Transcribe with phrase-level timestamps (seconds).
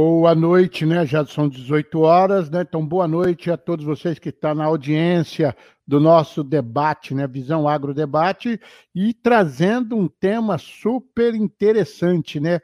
[0.00, 1.04] Boa noite, né?
[1.04, 2.60] Já são 18 horas, né?
[2.60, 7.26] Então, boa noite a todos vocês que estão na audiência do nosso debate, né?
[7.26, 8.60] Visão Agro Debate,
[8.94, 12.60] e trazendo um tema super interessante, né?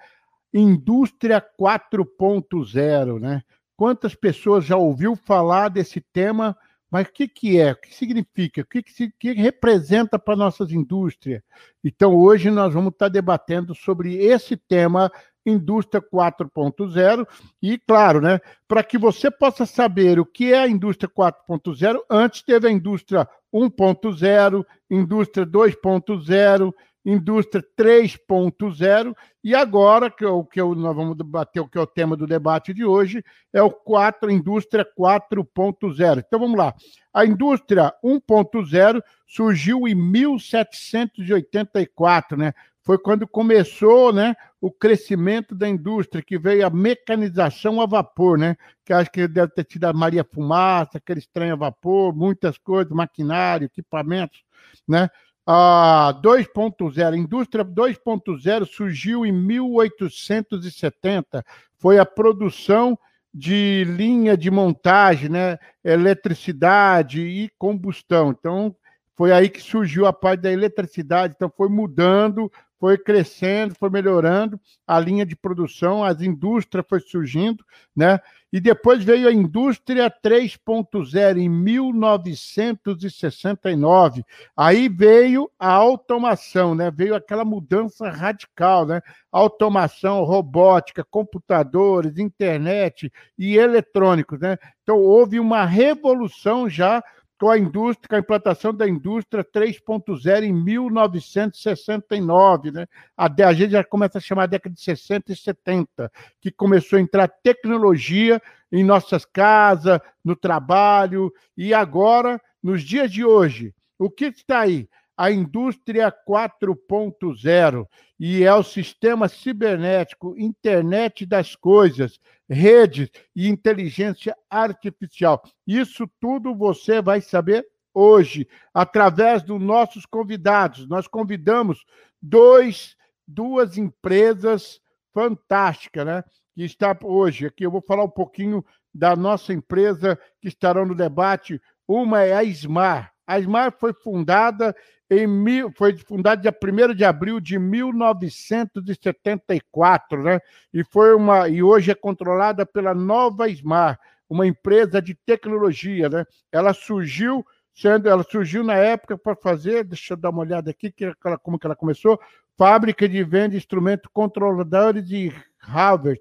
[0.53, 3.43] Indústria 4.0, né?
[3.77, 6.57] Quantas pessoas já ouviu falar desse tema?
[6.89, 7.73] Mas o que, que é?
[7.73, 8.61] O que significa?
[8.61, 11.43] O que, que, que representa para nossas indústrias?
[11.82, 15.11] Então, hoje nós vamos estar debatendo sobre esse tema
[15.44, 17.26] indústria 4.0
[17.62, 22.43] e claro, né, para que você possa saber o que é a indústria 4.0, antes
[22.43, 26.72] teve a indústria 1.0, indústria 2.0,
[27.04, 31.81] indústria 3.0 e agora que é o que eu, nós vamos debater o que é
[31.81, 33.22] o tema do debate de hoje
[33.53, 36.25] é o 4 indústria 4.0.
[36.27, 36.75] Então vamos lá.
[37.12, 42.55] A indústria 1.0 surgiu em 1784, né?
[42.84, 48.57] Foi quando começou né, o crescimento da indústria, que veio a mecanização a vapor, né?
[48.85, 52.93] Que acho que deve ter tido a Maria Fumaça, aquele estranho a vapor, muitas coisas,
[52.93, 54.45] maquinário, equipamentos,
[54.87, 55.09] né?
[55.47, 61.43] A 2.0, a indústria 2.0 surgiu em 1870,
[61.79, 62.98] foi a produção
[63.33, 65.59] de linha de montagem, né?
[65.83, 68.31] eletricidade e combustão.
[68.31, 68.77] Então,
[69.17, 72.51] foi aí que surgiu a parte da eletricidade, então foi mudando
[72.85, 77.65] foi crescendo, foi melhorando a linha de produção, as indústrias foi surgindo,
[77.97, 78.21] né?
[78.53, 84.23] E depois veio a indústria 3.0 em 1969.
[84.55, 86.91] Aí veio a automação, né?
[86.91, 89.01] Veio aquela mudança radical, né?
[89.33, 94.59] Automação, robótica, computadores, internet e eletrônicos, né?
[94.83, 97.03] Então houve uma revolução já
[97.39, 102.87] com a indústria, com a implantação da indústria 3.0 em 1969, né?
[103.17, 106.99] A, a gente já começa a chamar a década de 60 e 70, que começou
[106.99, 114.11] a entrar tecnologia em nossas casas, no trabalho, e agora, nos dias de hoje, o
[114.11, 114.89] que está aí?
[115.17, 117.86] A indústria 4.0
[118.19, 125.42] e é o sistema cibernético, internet das coisas, redes e inteligência artificial.
[125.67, 130.88] Isso tudo você vai saber hoje através dos nossos convidados.
[130.88, 131.84] Nós convidamos
[132.20, 132.96] dois,
[133.26, 134.81] duas empresas
[135.12, 136.25] fantásticas, né?
[136.54, 137.64] Que está hoje aqui.
[137.64, 141.60] Eu vou falar um pouquinho da nossa empresa que estarão no debate.
[141.86, 143.12] Uma é a Smar.
[143.26, 144.75] A Smar foi fundada
[145.19, 150.38] em mil, foi fundada dia 1 de abril de 1974, né?
[150.72, 153.98] E foi uma e hoje é controlada pela Nova Smar,
[154.28, 156.25] uma empresa de tecnologia, né?
[156.52, 157.44] Ela surgiu
[157.75, 161.38] sendo ela surgiu na época para fazer, deixa eu dar uma olhada aqui que ela,
[161.38, 162.20] como que ela começou,
[162.56, 166.20] fábrica de venda de instrumentos controladores de hardware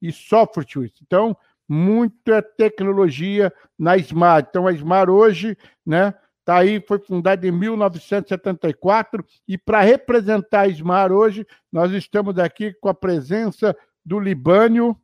[0.00, 0.64] e software.
[1.02, 1.36] Então,
[1.68, 4.48] muita tecnologia na Smart.
[4.48, 6.14] Então, a Smart hoje, né,
[6.46, 12.72] Está aí, foi fundada em 1974 e para representar a Ismar hoje, nós estamos aqui
[12.74, 14.96] com a presença do Libânio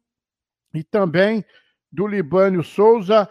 [0.72, 1.44] e também
[1.90, 3.28] do Libânio Souza,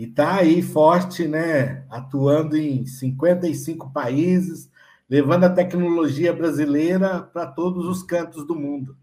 [0.00, 1.84] e está aí forte, né?
[1.90, 4.70] Atuando em 55 países,
[5.06, 8.96] levando a tecnologia brasileira para todos os cantos do mundo.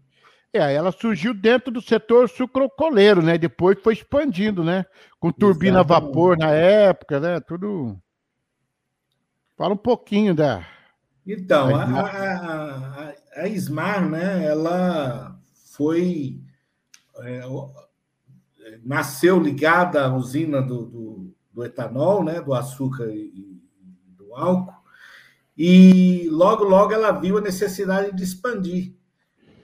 [0.52, 3.38] É, ela surgiu dentro do setor sucrocoleiro, né?
[3.38, 4.84] Depois foi expandindo, né?
[5.20, 6.04] Com turbina Exatamente.
[6.04, 7.38] a vapor na época, né?
[7.38, 7.96] Tudo.
[9.56, 10.66] Fala um pouquinho da.
[11.24, 14.44] Então, a, a, a, a Ismar, né?
[14.46, 15.38] Ela
[15.76, 16.40] foi.
[17.20, 17.42] É,
[18.84, 23.60] nasceu ligada à usina do, do, do etanol, né, do açúcar e
[24.16, 24.78] do álcool,
[25.56, 28.94] e logo, logo ela viu a necessidade de expandir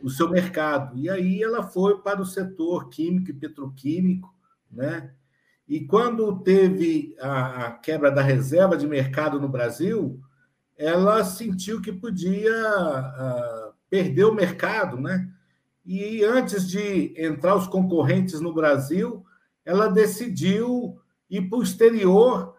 [0.02, 0.98] o seu mercado.
[0.98, 4.34] E aí ela foi para o setor químico e petroquímico,
[4.70, 5.12] né?
[5.66, 10.20] E quando teve a, quebra da reserva de mercado no Brasil,
[10.76, 15.32] ela sentiu que podia uh, perder o mercado, né?
[15.84, 19.24] E antes de entrar os concorrentes no Brasil,
[19.64, 20.98] ela decidiu
[21.28, 22.54] ir para o exterior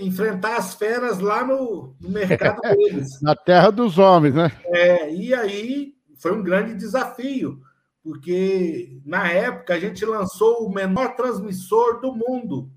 [0.00, 3.20] enfrentar as feras lá no, no mercado deles.
[3.22, 4.52] Na terra dos homens, né?
[4.66, 7.60] É, e aí foi um grande desafio,
[8.02, 12.70] porque na época a gente lançou o menor transmissor do mundo.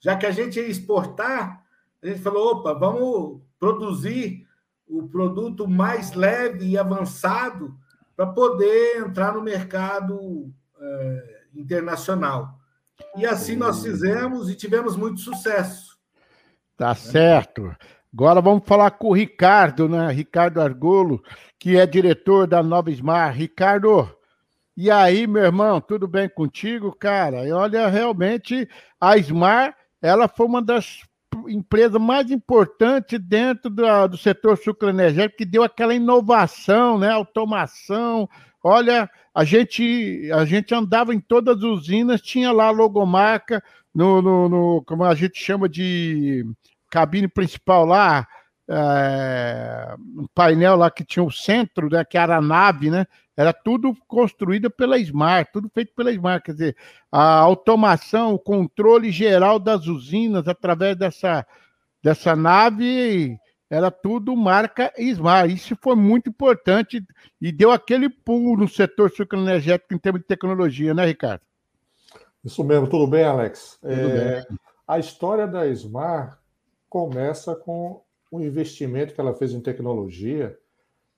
[0.00, 1.62] Já que a gente ia exportar,
[2.02, 4.46] a gente falou: opa, vamos produzir
[4.86, 7.74] o produto mais leve e avançado
[8.16, 12.58] para poder entrar no mercado é, internacional.
[13.16, 15.96] E assim nós fizemos e tivemos muito sucesso.
[16.76, 17.74] Tá certo.
[18.12, 20.10] Agora vamos falar com o Ricardo, né?
[20.10, 21.22] Ricardo Argolo,
[21.58, 23.36] que é diretor da Nova Smart.
[23.36, 24.08] Ricardo,
[24.76, 27.46] e aí, meu irmão, tudo bem contigo, cara?
[27.46, 28.68] E olha, realmente
[29.00, 31.02] a Smart, ela foi uma das
[31.48, 37.10] empresas mais importantes dentro do, do setor sucroenergético, que deu aquela inovação, né?
[37.10, 38.28] Automação.
[38.62, 43.62] Olha, a gente, a gente andava em todas as usinas, tinha lá logomarca,
[43.94, 46.44] no, no, no, como a gente chama de
[46.90, 48.26] cabine principal lá,
[48.68, 53.06] é, um painel lá que tinha o centro, né, que era a nave, né?
[53.36, 56.42] Era tudo construído pela Smart, tudo feito pela Smart.
[56.44, 56.76] Quer dizer,
[57.12, 61.46] a automação, o controle geral das usinas através dessa,
[62.02, 63.38] dessa nave
[63.68, 65.52] era tudo marca Smart.
[65.52, 67.04] Isso foi muito importante
[67.40, 71.42] e deu aquele pulo no setor sucroenergético em termos de tecnologia, né, Ricardo?
[72.42, 73.76] Isso mesmo, tudo bem, Alex?
[73.82, 74.58] Tudo é, bem.
[74.86, 76.38] A história da Smar
[76.88, 80.56] começa com o investimento que ela fez em tecnologia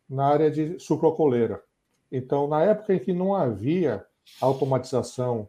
[0.09, 1.63] na área de sucrocoleira.
[2.11, 4.05] Então, na época em que não havia
[4.41, 5.49] automatização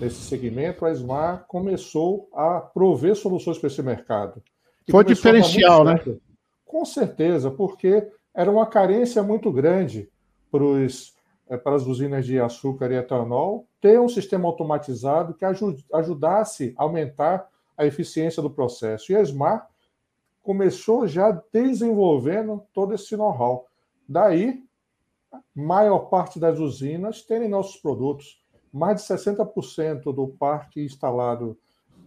[0.00, 4.42] nesse segmento, a Smar começou a prover soluções para esse mercado.
[4.86, 6.00] E Foi diferencial, né?
[6.64, 10.08] Com certeza, porque era uma carência muito grande
[10.50, 11.16] para os
[11.48, 16.82] é, para as usinas de açúcar e etanol ter um sistema automatizado que ajudasse a
[16.82, 19.10] aumentar a eficiência do processo.
[19.10, 19.66] E a Smart
[20.42, 23.66] começou já desenvolvendo todo esse know-how.
[24.06, 24.62] Daí,
[25.54, 28.42] maior parte das usinas tem nossos produtos.
[28.72, 31.58] Mais de 60% do parque instalado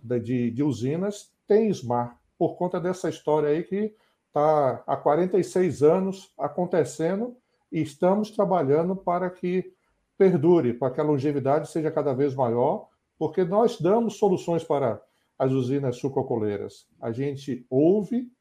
[0.04, 3.94] de, de usinas tem Smart, por conta dessa história aí que
[4.28, 7.36] está há 46 anos acontecendo
[7.72, 9.74] e estamos trabalhando para que
[10.18, 12.88] perdure, para que a longevidade seja cada vez maior,
[13.18, 15.02] porque nós damos soluções para
[15.38, 16.88] as usinas sucocoleiras.
[17.02, 18.32] A gente ouve,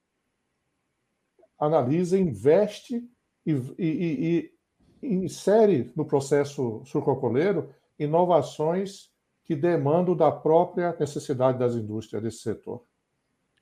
[1.59, 3.03] analisa, investe
[3.47, 4.53] e, e, e
[5.03, 9.11] insere no processo sucocoleiro inovações
[9.45, 12.83] que demandam da própria necessidade das indústrias desse setor.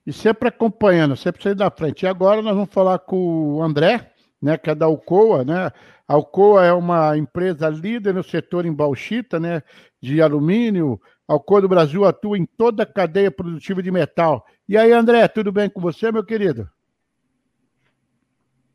[0.05, 2.03] E sempre acompanhando, sempre sair da frente.
[2.03, 5.71] E agora nós vamos falar com o André, né, que é da Alcoa, né?
[6.07, 9.61] A Alcoa é uma empresa líder no setor em bauxita, né,
[10.01, 10.99] de alumínio.
[11.27, 14.45] A Alcoa do Brasil atua em toda a cadeia produtiva de metal.
[14.67, 16.69] E aí, André, tudo bem com você, meu querido?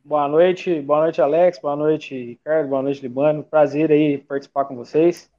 [0.07, 3.43] Boa noite, boa noite, Alex, boa noite, Ricardo, boa noite, Libano.
[3.43, 5.31] Prazer aí participar com vocês.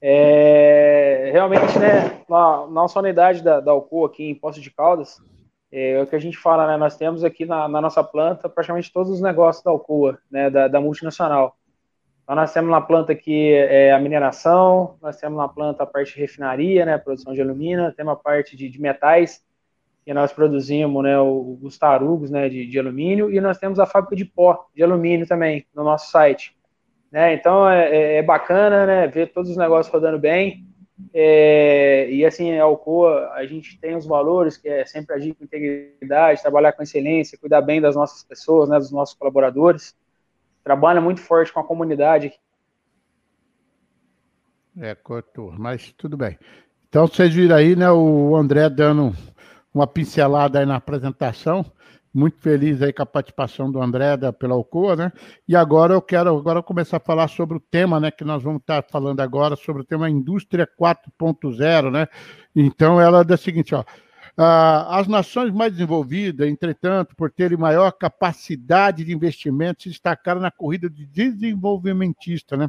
[0.00, 5.22] É, realmente, né, na nossa unidade da, da Alcoa aqui em Poço de Caldas,
[5.70, 6.76] é, é, o que a gente fala, né?
[6.76, 10.50] Nós temos aqui na, na nossa planta praticamente todos os negócios da Alcoa, né?
[10.50, 11.56] Da, da multinacional.
[12.24, 16.14] Então, nós temos na planta aqui é, a mineração, nós temos na planta a parte
[16.14, 16.98] de refinaria, né?
[16.98, 19.44] Produção de alumínio, temos a parte de, de metais,
[20.04, 21.18] que nós produzimos, né?
[21.20, 22.48] Os tarugos, né?
[22.48, 26.10] De, de alumínio, e nós temos a fábrica de pó de alumínio também no nosso
[26.10, 26.56] site.
[27.10, 27.34] Né?
[27.34, 29.06] Então, é, é, é bacana, né?
[29.06, 30.66] Ver todos os negócios rodando bem.
[31.12, 35.44] É, e assim, a Alcoa, a gente tem os valores, que é sempre agir com
[35.44, 39.94] integridade, trabalhar com excelência, cuidar bem das nossas pessoas, né, dos nossos colaboradores.
[40.64, 42.32] Trabalha muito forte com a comunidade.
[44.80, 46.38] É, cortou, mas tudo bem.
[46.88, 49.12] Então, vocês viram aí, né, o André dando
[49.74, 51.64] uma pincelada aí na apresentação.
[52.14, 55.12] Muito feliz aí com a participação do André da, pela Alcoa, né?
[55.48, 58.10] E agora eu quero agora começar a falar sobre o tema, né?
[58.10, 62.06] Que nós vamos estar falando agora sobre o tema Indústria 4.0, né?
[62.54, 63.82] Então ela é da seguinte, ó.
[64.36, 70.90] as nações mais desenvolvidas, entretanto, por terem maior capacidade de investimento, se destacaram na corrida
[70.90, 72.68] de desenvolvimentista, né?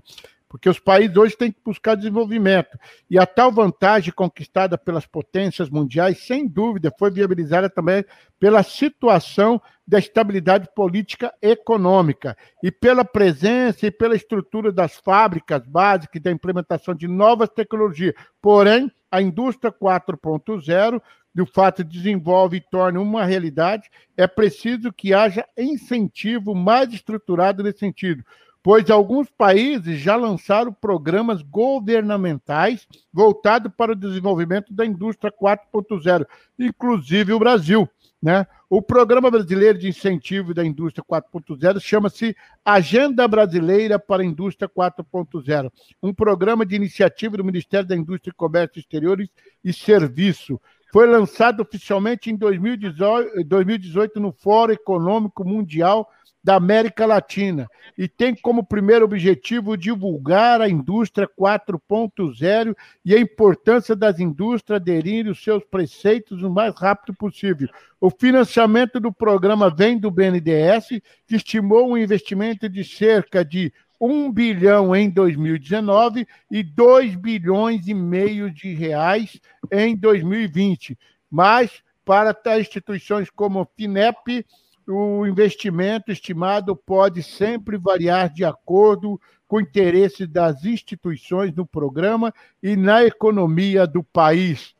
[0.53, 2.77] Porque os países hoje têm que buscar desenvolvimento.
[3.09, 8.05] E a tal vantagem conquistada pelas potências mundiais, sem dúvida, foi viabilizada também
[8.39, 16.21] pela situação da estabilidade política econômica e pela presença e pela estrutura das fábricas básicas
[16.21, 18.13] da implementação de novas tecnologias.
[18.39, 21.01] Porém, a indústria 4.0
[21.33, 27.63] do fato de desenvolve e torna uma realidade, é preciso que haja incentivo mais estruturado
[27.63, 28.23] nesse sentido,
[28.63, 36.25] pois alguns países já lançaram programas governamentais voltados para o desenvolvimento da indústria 4.0,
[36.57, 37.87] inclusive o Brasil.
[38.21, 38.47] Né?
[38.69, 45.69] O Programa Brasileiro de Incentivo da Indústria 4.0 chama-se Agenda Brasileira para a Indústria 4.0,
[46.01, 49.27] um programa de iniciativa do Ministério da Indústria e Comércio Exteriores
[49.61, 50.57] e Serviço,
[50.93, 56.07] foi lançado oficialmente em 2018, 2018 no Fórum Econômico Mundial
[56.43, 63.95] da América Latina e tem como primeiro objetivo divulgar a indústria 4.0 e a importância
[63.95, 67.69] das indústrias aderirem os seus preceitos o mais rápido possível.
[68.01, 73.71] O financiamento do programa vem do BNDES, que estimou um investimento de cerca de
[74.01, 79.39] 1 bilhão em 2019 e 2 bilhões e meio de reais
[79.71, 80.97] em 2020.
[81.31, 84.45] Mas, para instituições como o FINEP,
[84.87, 92.33] o investimento estimado pode sempre variar de acordo com o interesse das instituições no programa
[92.61, 94.73] e na economia do país.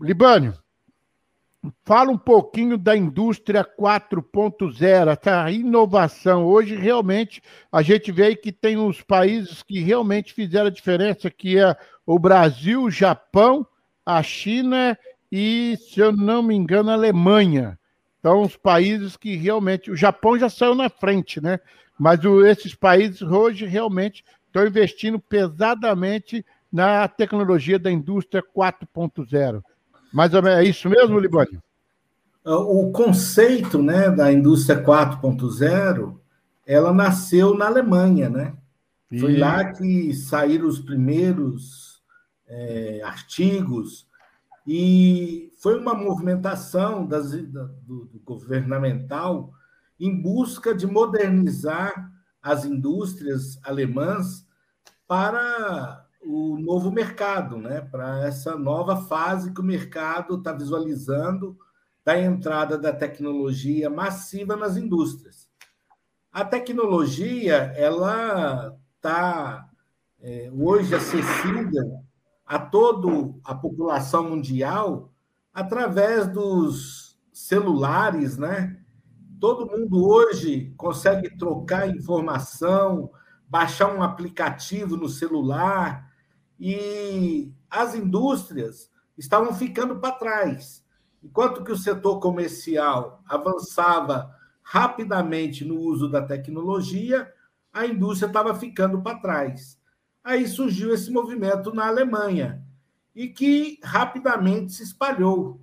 [0.00, 0.54] Libânio,
[1.84, 6.46] Fala um pouquinho da indústria 4.0, essa inovação.
[6.46, 11.58] Hoje, realmente, a gente vê que tem uns países que realmente fizeram a diferença, que
[11.58, 13.66] é o Brasil, o Japão,
[14.06, 14.98] a China
[15.30, 17.78] e, se eu não me engano, a Alemanha.
[18.20, 19.90] Então, os países que realmente...
[19.90, 21.58] O Japão já saiu na frente, né?
[21.98, 29.62] Mas o, esses países hoje realmente estão investindo pesadamente na tecnologia da indústria 4.0.
[30.12, 31.62] Mais ou menos, é isso mesmo, Libânio?
[32.44, 36.16] O conceito né, da indústria 4.0,
[36.66, 38.54] ela nasceu na Alemanha, né?
[39.10, 39.18] E...
[39.18, 42.00] Foi lá que saíram os primeiros
[42.46, 44.06] é, artigos
[44.72, 49.52] e foi uma movimentação das, do, do governamental
[49.98, 52.08] em busca de modernizar
[52.40, 54.46] as indústrias alemãs
[55.08, 57.80] para o novo mercado, né?
[57.80, 61.58] para essa nova fase que o mercado está visualizando
[62.04, 65.48] da entrada da tecnologia massiva nas indústrias.
[66.30, 69.68] A tecnologia ela está
[70.20, 72.04] é, hoje acessível
[72.50, 75.12] a toda a população mundial
[75.54, 78.76] através dos celulares, né?
[79.38, 83.08] Todo mundo hoje consegue trocar informação,
[83.48, 86.10] baixar um aplicativo no celular,
[86.58, 90.84] e as indústrias estavam ficando para trás.
[91.22, 94.28] Enquanto que o setor comercial avançava
[94.60, 97.32] rapidamente no uso da tecnologia,
[97.72, 99.79] a indústria estava ficando para trás.
[100.22, 102.62] Aí surgiu esse movimento na Alemanha
[103.14, 105.60] e que rapidamente se espalhou.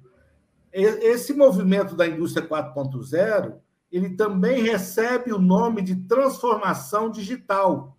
[0.72, 3.58] Esse movimento da indústria 4.0,
[3.92, 7.96] ele também recebe o nome de transformação digital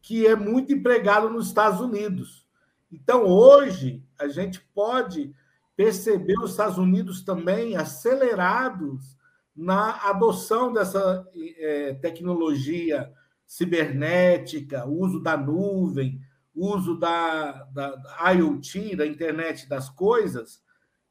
[0.00, 2.46] que é muito empregado nos Estados Unidos.
[2.90, 5.34] Então, hoje, a gente pode
[5.76, 9.16] perceber os Estados Unidos também acelerados
[9.54, 11.28] na adoção dessa
[11.58, 13.12] é, tecnologia
[13.48, 16.20] cibernética, uso da nuvem,
[16.54, 20.62] uso da, da, IoT, da internet das coisas,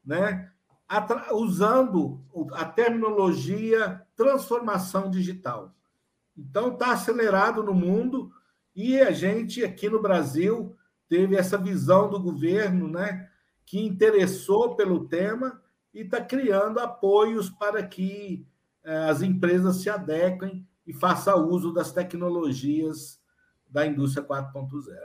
[0.06, 0.52] né?
[1.34, 5.76] usando a terminologia transformação digital.
[6.38, 8.32] Então, está acelerado no mundo
[8.76, 10.78] e a gente, aqui no Brasil,
[11.10, 13.28] teve essa visão do governo, né,
[13.66, 15.62] que interessou pelo tema
[15.94, 18.46] e está criando apoios para que
[18.84, 23.22] eh, as empresas se adequem e façam uso das tecnologias
[23.70, 24.96] da indústria 4.0.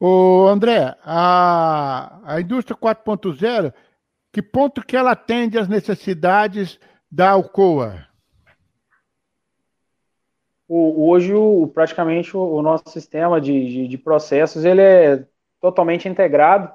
[0.00, 3.74] O André, a, a indústria 4.0,
[4.32, 6.78] que ponto que ela atende às necessidades
[7.10, 8.06] da Alcoa?
[10.68, 15.26] o, hoje o, praticamente o, o, nosso sistema de, de, de, processos ele é
[15.60, 16.72] totalmente integrado,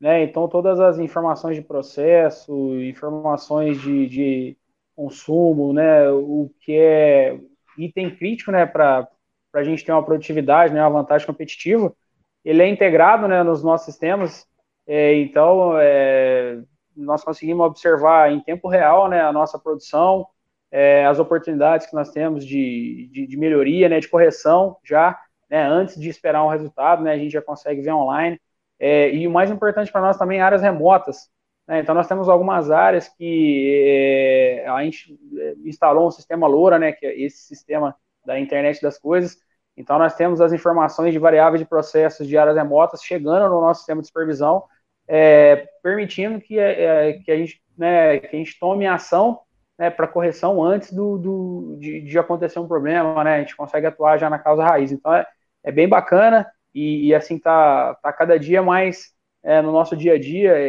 [0.00, 0.22] né?
[0.22, 2.52] Então todas as informações de processo,
[2.82, 4.57] informações de, de
[4.98, 6.10] consumo, né?
[6.10, 7.38] O que é
[7.78, 8.66] item crítico, né?
[8.66, 9.08] Para
[9.54, 10.82] a gente ter uma produtividade, né?
[10.82, 11.94] Uma vantagem competitiva,
[12.44, 13.42] ele é integrado, né?
[13.42, 14.46] Nos nossos sistemas.
[14.86, 16.60] É, então é,
[16.96, 19.20] nós conseguimos observar em tempo real, né?
[19.20, 20.26] A nossa produção
[20.70, 25.62] é, as oportunidades que nós temos de, de, de, melhoria, né, de correção já, né,
[25.66, 28.38] antes de esperar um resultado, né, a gente já consegue ver online.
[28.78, 31.30] É, e o mais importante para nós também, áreas remotas.
[31.68, 36.78] Né, então, nós temos algumas áreas que é, a gente é, instalou um sistema LoRa,
[36.78, 37.94] né, que é esse sistema
[38.24, 39.36] da internet das coisas.
[39.76, 43.80] Então, nós temos as informações de variáveis de processos de áreas remotas chegando no nosso
[43.80, 44.64] sistema de supervisão,
[45.06, 49.40] é, permitindo que, é, que, a gente, né, que a gente tome ação
[49.78, 53.36] né, para correção antes do, do de, de, acontecer um problema, né?
[53.36, 54.90] A gente consegue atuar já na causa raiz.
[54.90, 55.24] Então é,
[55.62, 60.14] é bem bacana e, e, assim tá, tá cada dia mais é, no nosso dia
[60.14, 60.68] a dia é,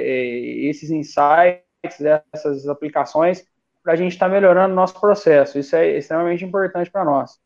[0.67, 1.99] esses insights,
[2.33, 3.45] essas aplicações
[3.83, 5.57] para a gente estar tá melhorando o nosso processo.
[5.57, 7.39] Isso é extremamente importante para nós.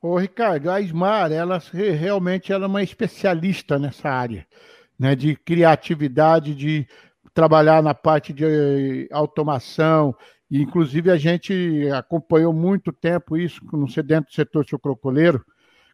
[0.00, 4.46] Ô, Ricardo, a Ismar, ela realmente ela é uma especialista nessa área,
[4.98, 6.86] né, de criatividade, de
[7.34, 10.14] trabalhar na parte de automação,
[10.50, 15.44] e inclusive a gente acompanhou muito tempo isso, sei dentro do setor sucrocoleiro,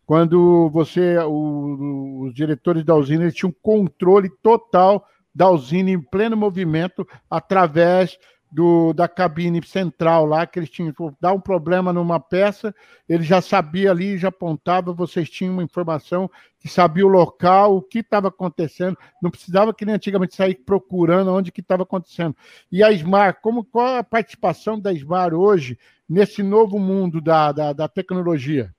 [0.06, 6.36] quando você, o, os diretores da usina, eles tinham controle total da usina em pleno
[6.36, 8.18] movimento através
[8.54, 12.72] do, da cabine central lá, que eles tinham, dar um problema numa peça,
[13.08, 16.30] ele já sabia ali, já apontava, vocês tinham uma informação
[16.60, 21.32] que sabia o local, o que estava acontecendo, não precisava que nem antigamente sair procurando
[21.32, 22.36] onde que estava acontecendo.
[22.70, 25.76] E a Smar, como, qual a participação da Smar hoje
[26.08, 28.72] nesse novo mundo da, da, da tecnologia?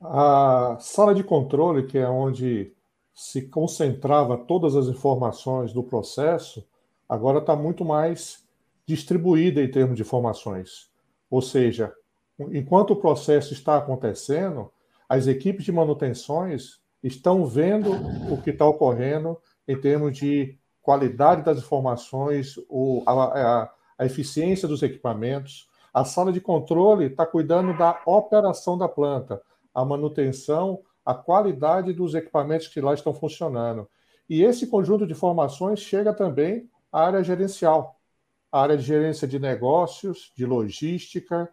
[0.00, 2.72] A sala de controle, que é onde
[3.14, 6.62] se concentrava todas as informações do processo,
[7.08, 8.44] agora está muito mais
[8.84, 10.90] distribuída em termos de informações.
[11.30, 11.92] Ou seja,
[12.38, 14.70] enquanto o processo está acontecendo,
[15.08, 17.92] as equipes de manutenções estão vendo
[18.30, 22.56] o que está ocorrendo em termos de qualidade das informações,
[23.06, 25.68] a, a, a eficiência dos equipamentos.
[25.92, 29.40] A sala de controle está cuidando da operação da planta,
[29.76, 33.86] a manutenção, a qualidade dos equipamentos que lá estão funcionando.
[34.26, 38.00] E esse conjunto de informações chega também a área gerencial,
[38.50, 41.52] a área de gerência de negócios, de logística,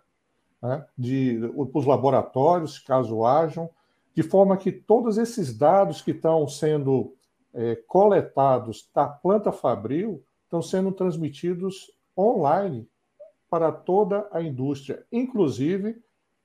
[0.62, 3.70] né, de, os laboratórios, caso hajam,
[4.16, 7.14] de forma que todos esses dados que estão sendo
[7.54, 12.88] é, coletados da planta fabril estão sendo transmitidos online
[13.50, 16.02] para toda a indústria, inclusive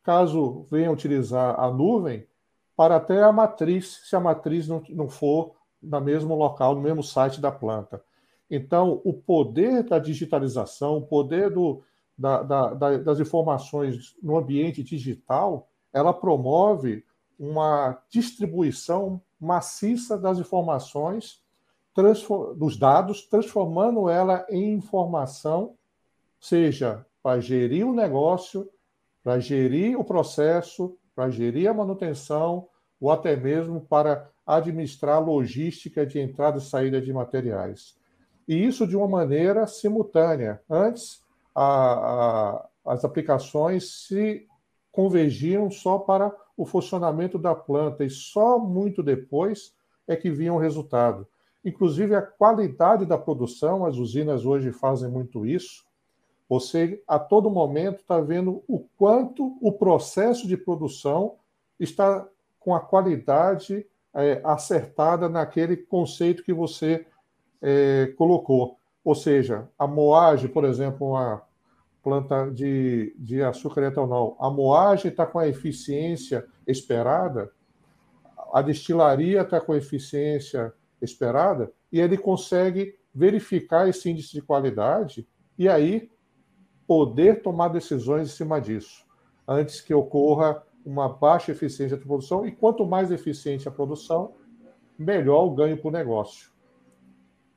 [0.09, 2.27] caso venha utilizar a nuvem
[2.75, 7.03] para até a matriz, se a matriz não, não for no mesmo local, no mesmo
[7.03, 8.03] site da planta.
[8.51, 11.83] Então, o poder da digitalização, o poder do,
[12.17, 17.05] da, da, das informações no ambiente digital, ela promove
[17.39, 21.43] uma distribuição maciça das informações,
[22.57, 25.75] dos dados, transformando ela em informação,
[26.41, 28.71] seja para gerir o negócio,
[29.29, 32.67] para gerir o processo, para gerir a manutenção,
[32.99, 37.99] ou até mesmo para administrar a logística de entrada e saída de materiais
[38.49, 40.63] e isso de uma maneira simultânea.
[40.69, 41.23] Antes,
[41.55, 44.47] a, a, as aplicações se
[44.91, 49.75] convergiam só para o funcionamento da planta e só muito depois
[50.09, 51.29] é que vinha o resultado.
[51.63, 55.85] Inclusive, a qualidade da produção, as usinas hoje fazem muito isso.
[56.49, 61.37] Você, a todo momento, está vendo o quanto o processo de produção
[61.79, 62.27] está
[62.59, 67.07] com a qualidade é, acertada naquele conceito que você
[67.61, 68.79] é, colocou.
[69.05, 71.43] Ou seja, a moagem, por exemplo, uma
[72.03, 77.53] planta de, de açúcar etanol, a moagem está com a eficiência esperada,
[78.53, 85.27] a destilaria está com a eficiência esperada, e ele consegue verificar esse índice de qualidade?
[85.59, 86.11] E aí
[86.89, 89.07] poder tomar decisões em cima disso,
[89.47, 94.33] antes que ocorra uma baixa eficiência da produção, e quanto mais eficiente a produção,
[94.99, 96.51] melhor o ganho para o negócio.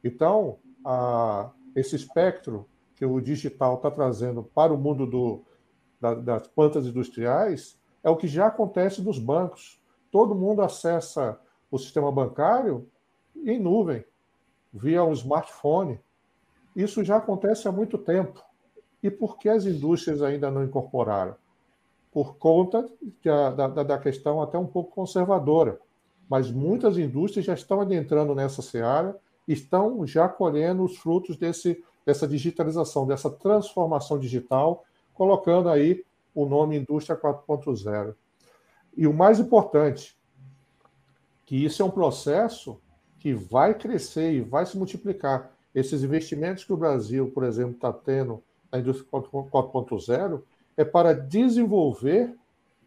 [0.04, 5.42] Então, a, esse espectro que o digital está trazendo para o mundo do,
[6.00, 9.82] da, das plantas industriais é o que já acontece nos bancos.
[10.12, 11.40] Todo mundo acessa
[11.72, 12.86] o sistema bancário
[13.46, 14.04] em nuvem,
[14.74, 16.02] via um smartphone.
[16.76, 18.51] Isso já acontece há muito tempo.
[19.02, 21.36] E por que as indústrias ainda não incorporaram?
[22.12, 22.88] Por conta
[23.24, 25.80] da, da, da questão até um pouco conservadora.
[26.30, 32.28] Mas muitas indústrias já estão adentrando nessa seara estão já colhendo os frutos desse, dessa
[32.28, 38.16] digitalização, dessa transformação digital, colocando aí o nome Indústria 4.0.
[38.96, 40.18] E o mais importante,
[41.46, 42.80] que isso é um processo
[43.20, 45.52] que vai crescer e vai se multiplicar.
[45.74, 50.42] Esses investimentos que o Brasil, por exemplo, está tendo da indústria 4.0
[50.78, 52.36] é para desenvolver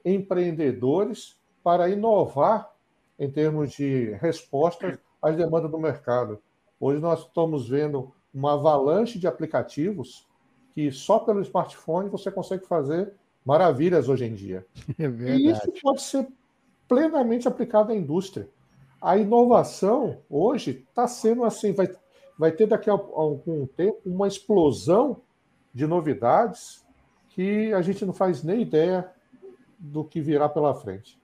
[0.04, 2.70] empreendedores para inovar
[3.18, 6.40] em termos de respostas às demandas do mercado.
[6.80, 10.26] Hoje nós estamos vendo uma avalanche de aplicativos
[10.74, 14.66] que só pelo smartphone você consegue fazer maravilhas hoje em dia.
[14.98, 16.26] É e isso pode ser
[16.88, 18.48] plenamente aplicado à indústria.
[19.00, 21.88] A inovação hoje está sendo assim, vai,
[22.38, 25.20] vai ter daqui a algum tempo uma explosão
[25.74, 26.84] de novidades
[27.30, 29.10] que a gente não faz nem ideia
[29.78, 31.18] do que virá pela frente.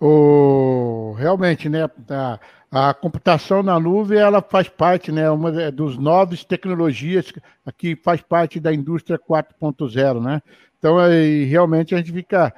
[0.00, 1.88] O, realmente, né?
[2.10, 5.30] A, a computação na nuvem ela faz parte, né?
[5.30, 7.32] Uma dos novas tecnologias
[7.78, 10.42] que faz parte da indústria 4.0, né?
[10.86, 12.54] Então, aí, realmente a gente fica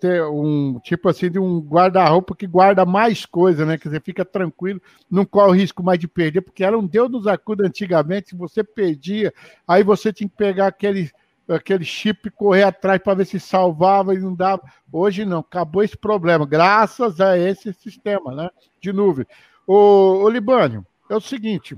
[0.00, 3.76] ter um tipo assim de um guarda-roupa que guarda mais coisa, né?
[3.76, 7.26] Que você fica tranquilo, não corre risco mais de perder, porque era um Deus nos
[7.26, 9.30] acuda antigamente, se você perdia,
[9.68, 11.10] aí você tinha que pegar aquele
[11.46, 14.62] aquele chip correr atrás para ver se salvava e não dava.
[14.90, 18.48] Hoje não, acabou esse problema, graças a esse sistema né,
[18.80, 19.26] de nuvem.
[19.66, 21.76] O, o Libânio, é o seguinte: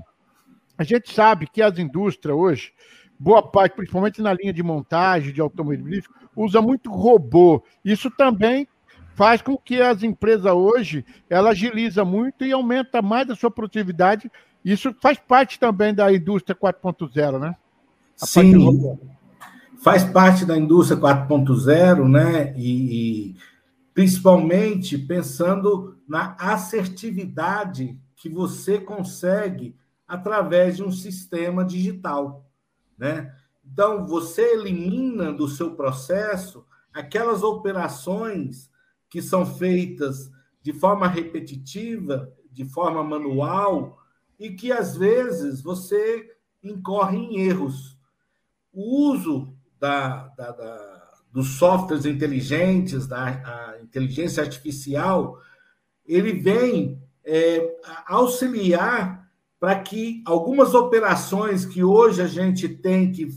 [0.77, 2.71] a gente sabe que as indústrias hoje,
[3.19, 7.61] boa parte, principalmente na linha de montagem de automobilismo, usa muito robô.
[7.83, 8.67] Isso também
[9.13, 14.31] faz com que as empresas hoje ela agiliza muito e aumenta mais a sua produtividade.
[14.63, 17.55] Isso faz parte também da indústria 4.0, né?
[18.21, 18.97] A Sim,
[19.83, 22.53] faz parte da indústria 4.0, né?
[22.57, 23.35] E, e
[23.93, 29.75] principalmente pensando na assertividade que você consegue
[30.07, 32.48] através de um sistema digital,
[32.99, 33.33] né?
[33.65, 38.69] Então, você elimina do seu processo aquelas operações
[39.09, 40.29] que são feitas
[40.61, 43.97] de forma repetitiva, de forma manual,
[44.37, 47.97] e que às vezes você incorre em erros.
[48.71, 55.39] O uso da, da, da, dos softwares inteligentes, da inteligência artificial,
[56.05, 59.28] ele vem é, auxiliar
[59.59, 63.27] para que algumas operações que hoje a gente tem que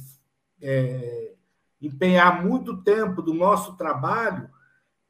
[0.61, 1.35] é,
[1.81, 4.49] empenhar muito tempo do nosso trabalho,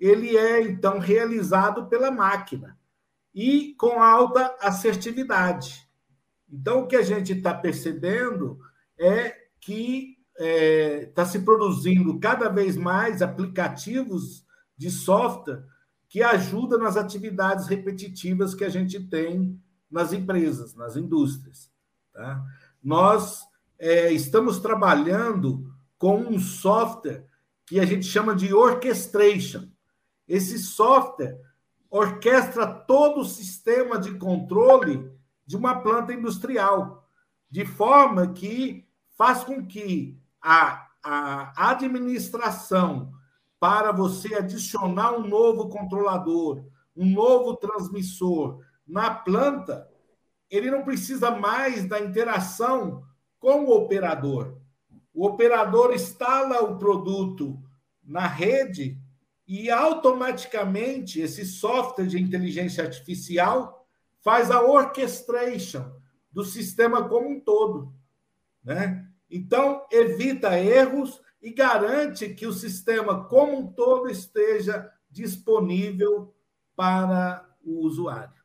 [0.01, 2.79] ele é então realizado pela máquina
[3.35, 5.87] e com alta assertividade.
[6.51, 8.59] Então, o que a gente está percebendo
[8.99, 14.45] é que está é, tá se produzindo cada vez mais aplicativos
[14.77, 15.65] de software
[16.09, 19.59] que ajudam nas atividades repetitivas que a gente tem
[19.93, 21.71] nas empresas, nas indústrias.
[22.13, 22.43] Tá?
[22.83, 23.47] Nós
[23.79, 27.27] é, estamos trabalhando com um software
[27.67, 29.69] que a gente chama de orchestration.
[30.27, 31.39] Esse software
[31.91, 35.13] orquestra todo o sistema de controle
[35.47, 37.07] de uma planta industrial,
[37.51, 43.13] de forma que faz com que a, a administração,
[43.61, 46.65] para você adicionar um novo controlador,
[46.97, 48.61] um novo transmissor
[48.93, 49.89] na planta,
[50.51, 53.03] ele não precisa mais da interação
[53.41, 54.59] com o operador.
[55.15, 57.59] O operador instala o produto
[58.05, 58.99] na rede
[59.49, 63.89] e automaticamente esse software de inteligência artificial
[64.21, 65.91] faz a orchestration
[66.31, 67.95] do sistema como um todo,
[68.63, 69.09] né?
[69.31, 76.35] Então evita erros e garante que o sistema como um todo esteja disponível
[76.77, 78.42] para o usuário.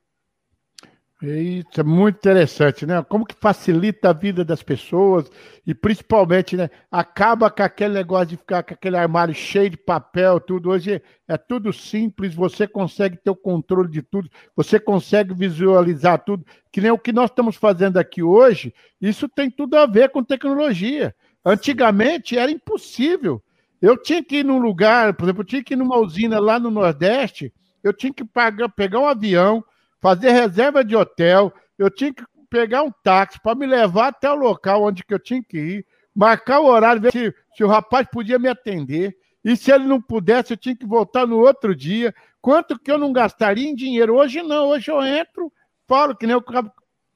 [1.19, 3.03] Isso é muito interessante, né?
[3.03, 5.27] Como que facilita a vida das pessoas
[5.65, 6.69] e principalmente, né?
[6.91, 10.69] Acaba com aquele negócio de ficar com aquele armário cheio de papel, tudo.
[10.69, 16.45] Hoje é tudo simples, você consegue ter o controle de tudo, você consegue visualizar tudo.
[16.71, 20.23] Que nem o que nós estamos fazendo aqui hoje, isso tem tudo a ver com
[20.23, 21.15] tecnologia.
[21.43, 23.41] Antigamente era impossível.
[23.81, 26.59] Eu tinha que ir num lugar, por exemplo, eu tinha que ir numa usina lá
[26.59, 27.51] no Nordeste,
[27.83, 29.63] eu tinha que pagar, pegar um avião
[30.01, 34.35] fazer reserva de hotel, eu tinha que pegar um táxi para me levar até o
[34.35, 38.07] local onde que eu tinha que ir, marcar o horário, ver se, se o rapaz
[38.11, 39.15] podia me atender.
[39.43, 42.13] E se ele não pudesse, eu tinha que voltar no outro dia.
[42.41, 44.15] Quanto que eu não gastaria em dinheiro?
[44.15, 45.51] Hoje não, hoje eu entro,
[45.87, 46.43] falo que nem eu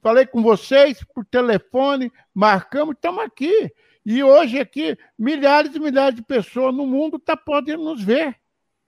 [0.00, 3.70] falei com vocês por telefone, marcamos, estamos aqui.
[4.04, 8.36] E hoje aqui, milhares e milhares de pessoas no mundo estão tá podendo nos ver.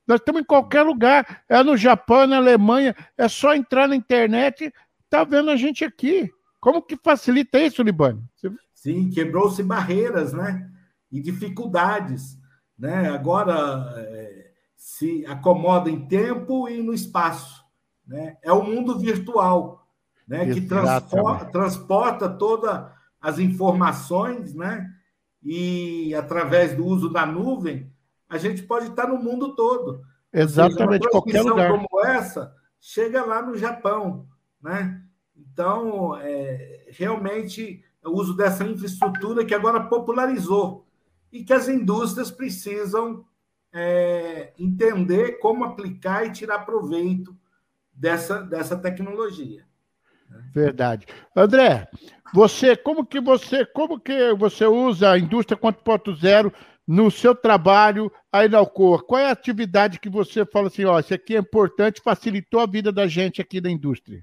[0.07, 1.43] Nós estamos em qualquer lugar.
[1.49, 2.95] É no Japão, é na Alemanha.
[3.17, 4.73] É só entrar na internet
[5.15, 6.29] tá vendo a gente aqui.
[6.59, 8.21] Como que facilita isso, Libani?
[8.75, 10.69] Sim, quebrou-se barreiras, né?
[11.11, 12.37] E dificuldades.
[12.77, 13.09] Né?
[13.11, 17.63] Agora é, se acomoda em tempo e no espaço.
[18.05, 18.37] Né?
[18.43, 19.87] É o mundo virtual,
[20.27, 20.53] né?
[20.53, 22.85] que transporta, transporta todas
[23.21, 24.91] as informações, né?
[25.43, 27.91] e através do uso da nuvem,
[28.29, 30.03] a gente pode estar no mundo todo.
[30.33, 31.71] Exatamente, seja, qualquer lugar.
[31.71, 34.27] como essa chega lá no Japão,
[34.61, 35.01] né?
[35.37, 40.87] Então, é, realmente, o uso dessa infraestrutura que agora popularizou
[41.33, 43.25] e que as indústrias precisam
[43.73, 47.37] é, entender como aplicar e tirar proveito
[47.93, 49.65] dessa, dessa tecnologia.
[50.53, 51.07] Verdade.
[51.35, 51.89] André,
[52.33, 56.53] você, como que você, como que você usa a indústria 4.0
[56.87, 59.03] no seu trabalho aí na Alcoa?
[59.03, 62.67] Qual é a atividade que você fala assim, ó, isso aqui é importante, facilitou a
[62.67, 64.23] vida da gente aqui da indústria,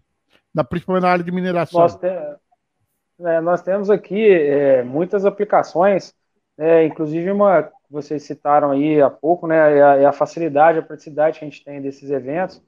[0.54, 1.82] na, principalmente na área de mineração?
[1.82, 6.13] Nós, é, nós temos aqui é, muitas aplicações,
[6.58, 10.80] é, inclusive uma que vocês citaram aí há pouco, né, é a, é a facilidade,
[10.80, 12.62] a praticidade que a gente tem desses eventos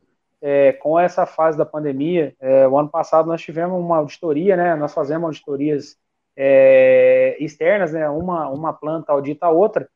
[0.44, 4.76] é, com essa fase da pandemia, é, o ano passado nós tivemos uma auditoria, né?
[4.76, 5.96] Nós fazemos auditorias
[6.36, 8.10] é, externas, né?
[8.10, 9.90] Uma, uma planta audita a outra,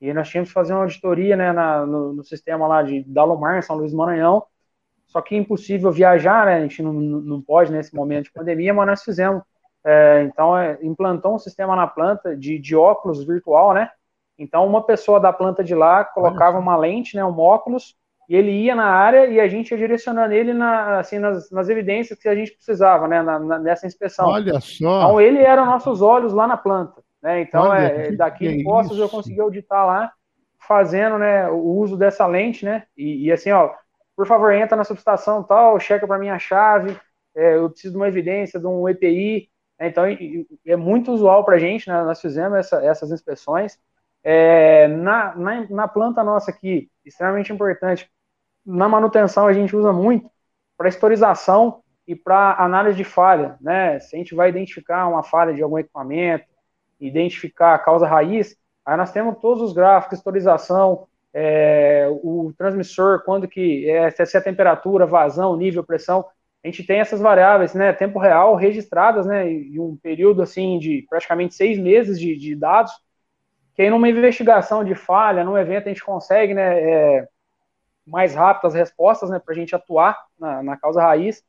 [0.00, 1.52] e nós tínhamos que fazer uma auditoria, né?
[1.52, 4.44] Na, no, no, sistema lá de Dalomar, São Luís Maranhão,
[5.06, 6.56] só que é impossível viajar, né?
[6.56, 9.42] A gente não, não pode nesse momento de pandemia, mas nós fizemos.
[9.84, 13.90] É, então, é, implantou um sistema na planta de, de óculos virtual, né?
[14.38, 17.24] Então, uma pessoa da planta de lá colocava uma lente, né?
[17.24, 17.96] Um óculos
[18.28, 21.68] e ele ia na área e a gente ia direcionando ele na, assim, nas, nas
[21.70, 24.28] evidências que a gente precisava, né, na, na, nessa inspeção.
[24.28, 25.02] Olha só!
[25.02, 28.98] Então, ele era nossos olhos lá na planta, né, então, Olha, é, daqui em Postos
[28.98, 30.12] eu consegui auditar lá,
[30.60, 33.70] fazendo, né, o uso dessa lente, né, e, e assim, ó,
[34.14, 36.94] por favor, entra na subestação tal, checa para mim a chave,
[37.34, 39.48] é, eu preciso de uma evidência, de um EPI,
[39.80, 40.04] né, então
[40.66, 43.78] é muito usual para a gente, né, nós fizemos essa, essas inspeções,
[44.22, 48.10] é, na, na, na planta nossa aqui, extremamente importante,
[48.68, 50.30] na manutenção a gente usa muito
[50.76, 53.98] para historização e para análise de falha, né?
[53.98, 56.44] Se a gente vai identificar uma falha de algum equipamento,
[57.00, 63.48] identificar a causa raiz, aí nós temos todos os gráficos, historização, é, o transmissor, quando
[63.48, 66.24] que é, se é a temperatura, vazão, nível, pressão,
[66.62, 71.06] a gente tem essas variáveis, né, tempo real registradas, né, em um período assim de
[71.08, 72.92] praticamente seis meses de, de dados,
[73.74, 77.28] que aí numa investigação de falha, num evento a gente consegue, né, é,
[78.08, 81.42] mais rápido as respostas, né, para a gente atuar na, na, causa raiz.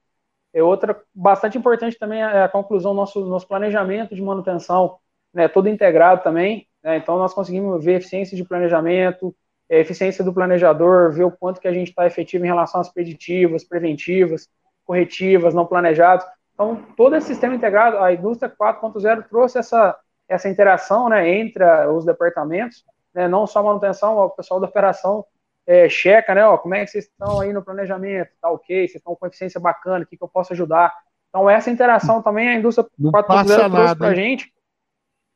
[0.53, 4.97] É outra bastante importante também é a conclusão nosso, nosso planejamento de manutenção,
[5.33, 6.67] né, todo integrado também.
[6.83, 9.35] Né, então nós conseguimos ver eficiência de planejamento,
[9.69, 13.63] eficiência do planejador, ver o quanto que a gente está efetivo em relação às preditivas,
[13.63, 14.49] preventivas,
[14.85, 16.25] corretivas, não planejadas.
[16.53, 22.05] Então todo esse sistema integrado, a indústria 4.0 trouxe essa essa interação, né, entre os
[22.05, 25.25] departamentos, né, não só manutenção, o pessoal da operação
[25.69, 26.43] é, checa, né?
[26.43, 28.31] Ó, como é que vocês estão aí no planejamento?
[28.41, 28.75] Tá ok?
[28.87, 30.03] Vocês estão com eficiência bacana?
[30.03, 30.91] O que, que eu posso ajudar?
[31.29, 34.51] Então, essa interação também a indústria 4.0 trouxe para a gente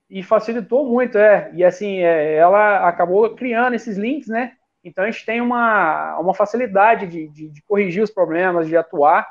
[0.10, 1.52] e facilitou muito, é.
[1.54, 4.54] E assim, é, ela acabou criando esses links, né?
[4.84, 9.28] Então a gente tem uma, uma facilidade de, de, de corrigir os problemas, de atuar.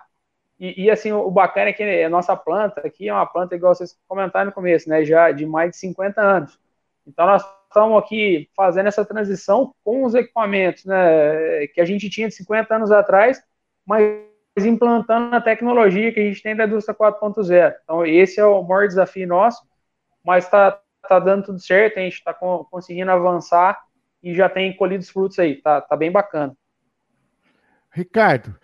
[0.59, 3.75] E, e, assim, o bacana é que a nossa planta aqui é uma planta, igual
[3.75, 5.05] vocês comentaram no começo, né?
[5.05, 6.61] Já de mais de 50 anos.
[7.05, 12.29] Então nós estamos aqui fazendo essa transição com os equipamentos né, que a gente tinha
[12.29, 13.43] de 50 anos atrás,
[13.85, 14.23] mas
[14.59, 17.75] implantando a tecnologia que a gente tem da indústria 4.0.
[17.83, 19.63] Então, esse é o maior desafio nosso,
[20.23, 23.79] mas está tá dando tudo certo, a gente está conseguindo avançar
[24.23, 26.55] e já tem colhido os frutos aí, tá, tá bem bacana.
[27.91, 28.55] Ricardo,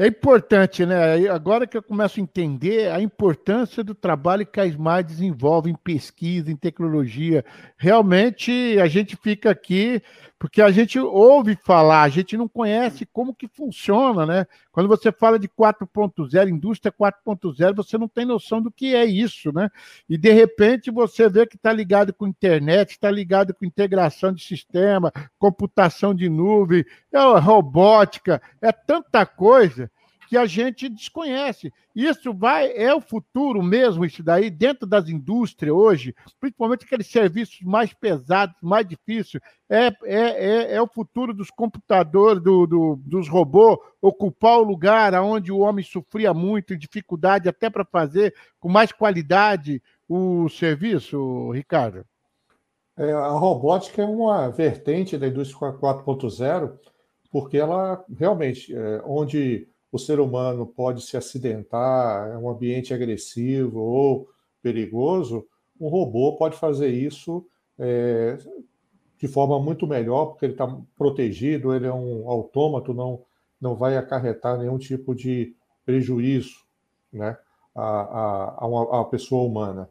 [0.00, 1.28] é importante, né?
[1.28, 5.74] Agora que eu começo a entender a importância do trabalho que a SMAR desenvolve em
[5.74, 7.44] pesquisa, em tecnologia.
[7.76, 10.00] Realmente a gente fica aqui
[10.40, 14.46] porque a gente ouve falar, a gente não conhece como que funciona, né?
[14.72, 19.52] Quando você fala de 4.0, indústria 4.0, você não tem noção do que é isso,
[19.52, 19.68] né?
[20.08, 24.42] E de repente você vê que está ligado com internet, está ligado com integração de
[24.42, 29.90] sistema, computação de nuvem, é robótica, é tanta coisa
[30.30, 31.72] que a gente desconhece.
[31.92, 37.60] Isso vai é o futuro mesmo, isso daí, dentro das indústrias hoje, principalmente aqueles serviços
[37.62, 43.28] mais pesados, mais difíceis, é, é, é, é o futuro dos computadores, do, do, dos
[43.28, 48.92] robôs, ocupar o lugar onde o homem sofria muito, dificuldade até para fazer com mais
[48.92, 52.06] qualidade o serviço, Ricardo?
[52.96, 56.78] É, a robótica é uma vertente da indústria 4.0,
[57.32, 63.80] porque ela realmente, é, onde o ser humano pode se acidentar, é um ambiente agressivo
[63.80, 64.28] ou
[64.62, 65.46] perigoso,
[65.80, 67.46] um robô pode fazer isso
[67.78, 68.38] é,
[69.18, 73.22] de forma muito melhor, porque ele está protegido, ele é um autômato, não,
[73.60, 76.64] não vai acarretar nenhum tipo de prejuízo
[77.12, 77.36] né,
[77.74, 79.88] a, a, a, a pessoa humana.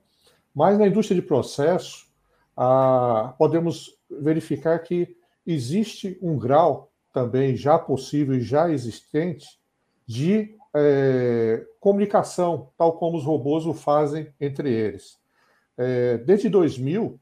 [0.54, 2.08] Mas na indústria de processo,
[2.56, 9.59] ah, podemos verificar que existe um grau também já possível e já existente
[10.10, 15.20] de é, comunicação, tal como os robôs o fazem entre eles.
[15.78, 17.20] É, desde 2000,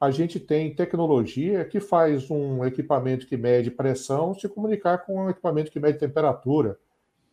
[0.00, 5.28] a gente tem tecnologia que faz um equipamento que mede pressão se comunicar com um
[5.28, 6.78] equipamento que mede temperatura,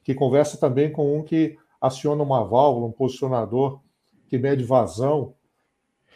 [0.03, 3.79] que conversa também com um que aciona uma válvula, um posicionador
[4.27, 5.33] que mede vazão.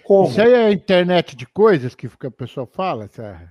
[0.04, 0.28] Como?
[0.28, 3.06] Isso aí é a internet de coisas que a pessoa fala?
[3.06, 3.50] Essa...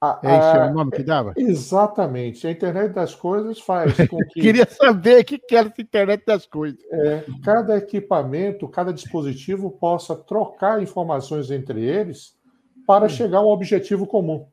[0.00, 1.32] A, é esse a, o nome que dava?
[1.36, 2.46] Exatamente.
[2.46, 4.40] A internet das coisas faz com que.
[4.40, 6.78] Queria saber o que era essa internet das coisas.
[6.90, 12.36] É, cada equipamento, cada dispositivo possa trocar informações entre eles
[12.86, 14.46] para chegar a um objetivo comum.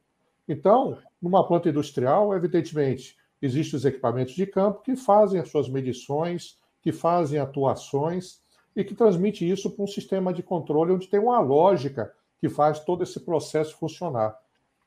[0.48, 6.58] Então, numa planta industrial, evidentemente, existem os equipamentos de campo que fazem as suas medições,
[6.82, 8.42] que fazem atuações
[8.76, 12.80] e que transmite isso para um sistema de controle onde tem uma lógica que faz
[12.80, 14.36] todo esse processo funcionar.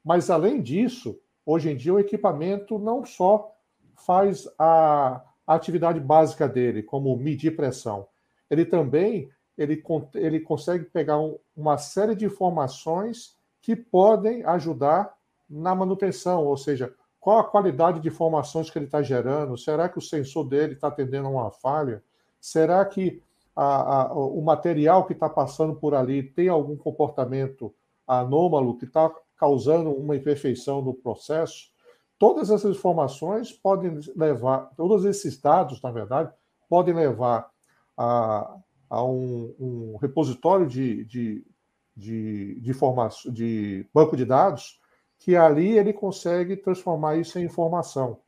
[0.06, 3.52] Mas, além disso, hoje em dia o equipamento não só
[3.96, 8.06] faz a, atividade básica dele, como medir pressão,
[8.48, 9.82] ele também ele,
[10.14, 15.12] ele consegue pegar um, uma série de informações que podem ajudar
[15.50, 19.58] na manutenção, ou seja, qual a qualidade de informações que ele está gerando?
[19.58, 22.00] Será que o sensor dele está atendendo a uma falha?
[22.40, 23.20] Será que
[23.56, 27.74] a, a, o material que está passando por ali tem algum comportamento
[28.06, 31.70] anômalo que está causando uma imperfeição no processo.
[32.18, 36.32] Todas essas informações podem levar, todos esses dados, na verdade,
[36.68, 37.50] podem levar
[37.96, 38.56] a,
[38.88, 41.46] a um, um, repositório de, de,
[41.94, 44.80] de, de, de banco de dados,
[45.18, 48.18] que ali ele consegue transformar isso em informação.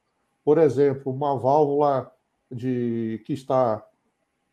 [0.45, 2.11] Por exemplo, uma válvula
[2.51, 3.85] de, que está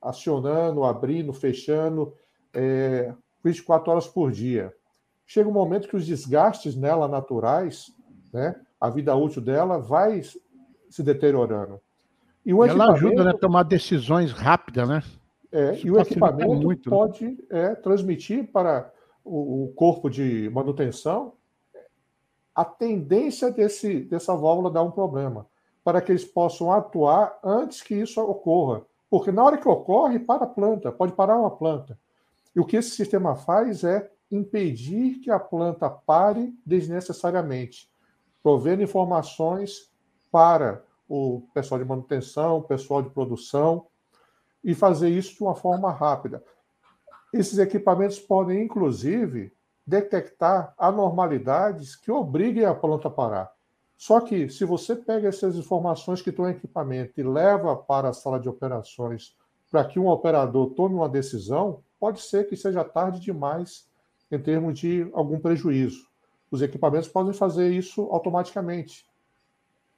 [0.01, 2.13] acionando, abrindo, fechando
[2.53, 3.13] é,
[3.43, 4.73] 24 horas por dia
[5.25, 7.91] chega um momento que os desgastes nela naturais,
[8.33, 10.21] né, a vida útil dela vai
[10.89, 11.79] se deteriorando.
[12.45, 15.03] E o ela ajuda né, a tomar decisões rápidas, né?
[15.51, 16.95] É, e o equipamento muito, né?
[16.95, 17.37] pode né?
[17.49, 18.91] é, transmitir para
[19.23, 21.33] o, o, corpo de manutenção
[22.53, 25.47] a tendência desse, dessa válvula dar um problema,
[25.83, 28.83] para que eles possam atuar antes que isso ocorra.
[29.09, 31.97] Porque na hora que ocorre, para a planta, pode parar uma planta.
[32.55, 37.89] E o que esse sistema faz é impedir que a planta pare desnecessariamente,
[38.41, 39.91] provendo informações
[40.31, 43.87] para o pessoal de manutenção, pessoal de produção,
[44.63, 46.43] e fazer isso de uma forma rápida.
[47.31, 49.53] Esses equipamentos podem, inclusive,
[49.85, 53.51] detectar anormalidades que obriguem a planta a parar.
[53.95, 58.13] Só que, se você pega essas informações que estão em equipamento e leva para a
[58.13, 59.37] sala de operações
[59.71, 63.87] para que um operador tome uma decisão, pode ser que seja tarde demais
[64.31, 66.07] em termos de algum prejuízo.
[66.49, 69.05] Os equipamentos podem fazer isso automaticamente,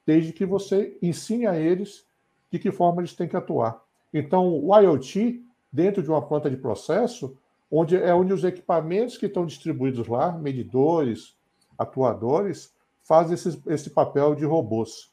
[0.05, 2.05] desde que você ensine a eles
[2.51, 3.81] de que forma eles têm que atuar.
[4.13, 7.37] Então, o IoT, dentro de uma planta de processo,
[7.69, 11.37] onde é onde os equipamentos que estão distribuídos lá, medidores,
[11.77, 15.11] atuadores, fazem esse, esse papel de robôs.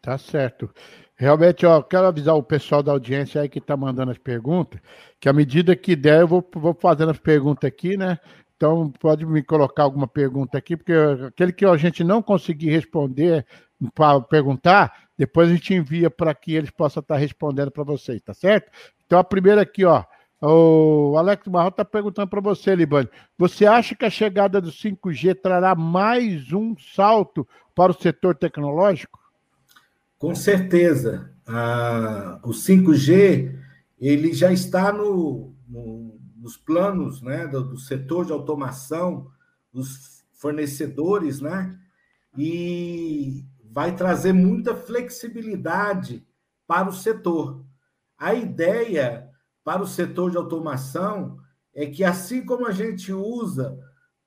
[0.00, 0.70] Tá certo.
[1.16, 4.80] Realmente, ó, quero avisar o pessoal da audiência aí que está mandando as perguntas,
[5.20, 8.18] que à medida que der, eu vou, vou fazendo as perguntas aqui, né?
[8.56, 10.92] Então, pode me colocar alguma pergunta aqui, porque
[11.26, 13.46] aquele que a gente não conseguir responder
[13.94, 18.34] para perguntar, depois a gente envia para que eles possam estar respondendo para vocês, tá
[18.34, 18.70] certo?
[19.06, 20.04] Então, a primeira aqui, ó.
[20.40, 23.08] O Alex Marrão está perguntando para você, Libane.
[23.38, 29.23] Você acha que a chegada do 5G trará mais um salto para o setor tecnológico?
[30.24, 31.30] Com certeza.
[32.42, 33.60] o 5G
[33.98, 39.30] ele já está no, no, nos planos né, do, do, setor de automação,
[39.70, 41.78] dos fornecedores, né?
[42.38, 46.26] E vai trazer muita flexibilidade
[46.66, 47.62] para o setor.
[48.16, 49.28] A ideia
[49.62, 51.38] para o setor de automação
[51.74, 53.78] é que, assim como a gente usa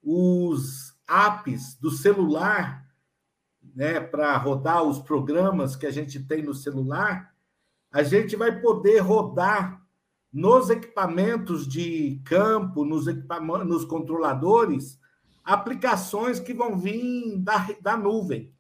[0.04, 2.87] os apps do celular
[3.78, 7.32] né, para rodar os programas que a gente tem no celular,
[7.92, 9.86] a gente vai poder rodar
[10.34, 15.00] nos equipamentos de campo, nos, nos controladores,
[15.44, 18.52] aplicações que vão vir da, da nuvem.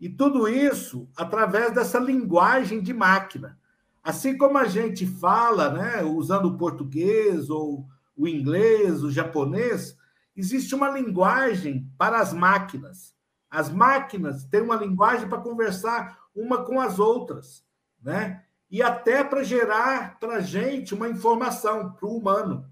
[0.00, 3.58] E tudo isso através dessa linguagem de máquina.
[4.04, 9.98] Assim como a gente fala, né, usando o português ou o inglês, o japonês,
[10.36, 13.17] existe uma linguagem para as máquinas.
[13.50, 17.64] As máquinas têm uma linguagem para conversar uma com as outras,
[18.02, 18.44] né?
[18.70, 22.66] E até para gerar para a gente uma informação, para o humano.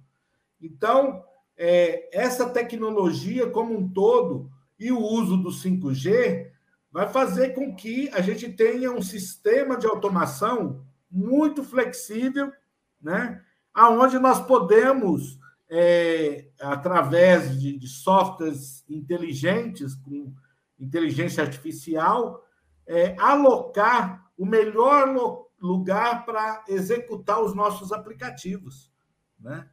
[0.60, 1.24] Então,
[1.56, 6.50] é, essa tecnologia como um todo e o uso do 5G
[6.92, 12.52] vai fazer com que a gente tenha um sistema de automação muito flexível,
[13.00, 13.42] né?
[13.76, 20.32] aonde nós podemos, é, através de, de, softwares inteligentes, com
[20.78, 22.44] inteligência artificial,
[22.86, 28.92] é, alocar o melhor lugar para executar os nossos aplicativos.
[29.38, 29.68] Né?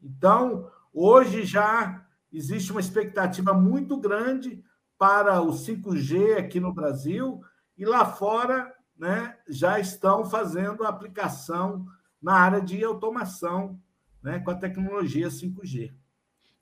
[0.00, 4.62] Então, hoje já existe uma expectativa muito grande
[4.98, 7.40] para o 5G aqui no Brasil
[7.76, 11.86] e lá fora né, já estão fazendo aplicação
[12.20, 13.80] na área de automação
[14.22, 15.92] né, com a tecnologia 5G.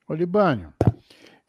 [0.09, 0.73] Olibânio,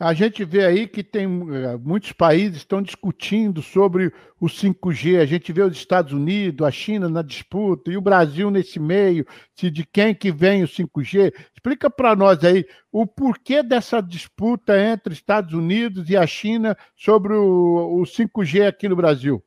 [0.02, 5.22] a gente vê aí que tem eh, muitos países estão discutindo sobre o 5G.
[5.22, 9.28] A gente vê os Estados Unidos, a China na disputa e o Brasil nesse meio,
[9.54, 11.32] se de quem que vem o 5G.
[11.54, 17.34] Explica para nós aí o porquê dessa disputa entre Estados Unidos e a China sobre
[17.34, 19.43] o, o 5G aqui no Brasil.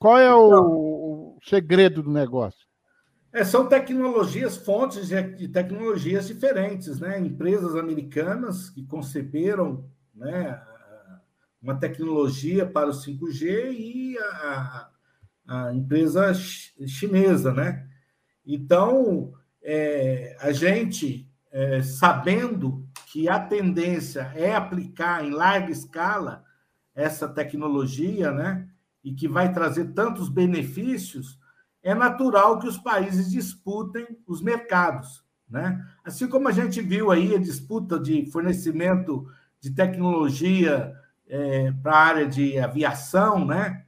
[0.00, 2.71] Qual é o, então, o segredo do negócio?
[3.32, 7.18] É, são tecnologias, fontes de tecnologias diferentes, né?
[7.18, 10.60] Empresas americanas que conceberam né,
[11.62, 14.90] uma tecnologia para o 5G e a,
[15.48, 17.88] a empresa chinesa, né?
[18.44, 26.44] Então, é, a gente, é, sabendo que a tendência é aplicar em larga escala
[26.94, 28.68] essa tecnologia, né?
[29.02, 31.38] E que vai trazer tantos benefícios,
[31.82, 35.24] é natural que os países disputem os mercados.
[35.48, 35.84] Né?
[36.04, 39.26] Assim como a gente viu aí a disputa de fornecimento
[39.60, 40.94] de tecnologia
[41.28, 43.84] é, para a área de aviação, né?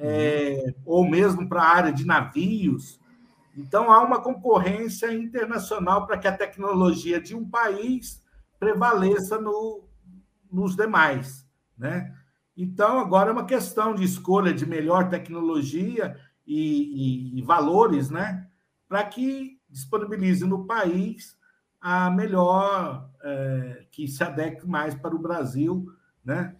[0.00, 3.00] É, ou mesmo para a área de navios.
[3.56, 8.22] Então, há uma concorrência internacional para que a tecnologia de um país
[8.60, 9.82] prevaleça no,
[10.50, 11.44] nos demais.
[11.76, 12.14] Né?
[12.56, 16.16] Então, agora é uma questão de escolha de melhor tecnologia
[16.48, 18.48] e, e, e valores, né,
[18.88, 21.36] para que disponibilize no país
[21.78, 25.86] a melhor, é, que se adeque mais para o Brasil,
[26.24, 26.56] né,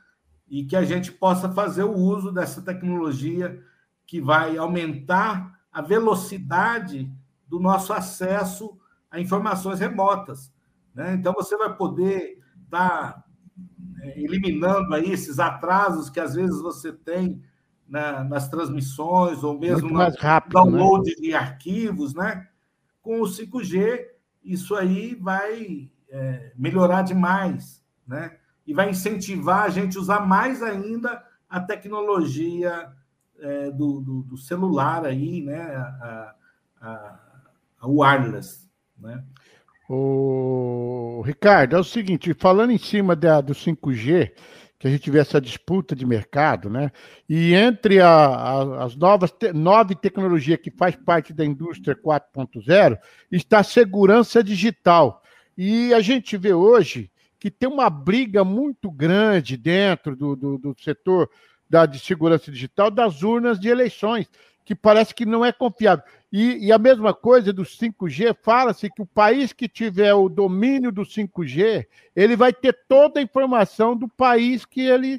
[0.47, 3.59] e que a gente possa fazer o uso dessa tecnologia
[4.07, 7.11] que vai aumentar a velocidade
[7.47, 8.78] do nosso acesso
[9.11, 10.53] a informações remotas.
[10.95, 11.14] Né?
[11.14, 13.24] Então, você vai poder estar tá,
[14.03, 17.43] é, eliminando aí esses atrasos que às vezes você tem
[17.89, 19.99] na, nas transmissões ou mesmo no
[20.49, 21.16] download né?
[21.18, 22.47] de arquivos, né?
[23.01, 24.05] Com o 5G,
[24.45, 28.36] isso aí vai é, melhorar demais, né?
[28.66, 32.93] E vai incentivar a gente a usar mais ainda a tecnologia
[33.41, 35.62] é, do, do, do, celular aí, né?
[35.62, 36.34] A,
[36.80, 37.20] a,
[37.80, 38.68] a wireless,
[38.99, 39.24] né?
[39.89, 44.32] O Ricardo, é o seguinte, falando em cima da, do 5G,
[44.78, 46.92] que a gente vê essa disputa de mercado, né?
[47.28, 52.96] E entre a, a, as novas te, nove tecnologias que faz parte da indústria 4.0
[53.30, 55.22] está a segurança digital.
[55.56, 57.10] E a gente vê hoje
[57.40, 61.28] que tem uma briga muito grande dentro do, do, do setor
[61.68, 64.28] da, de segurança digital das urnas de eleições,
[64.68, 66.04] que parece que não é confiável.
[66.30, 70.92] E, e a mesma coisa do 5G, fala-se que o país que tiver o domínio
[70.92, 75.16] do 5G, ele vai ter toda a informação do país que ele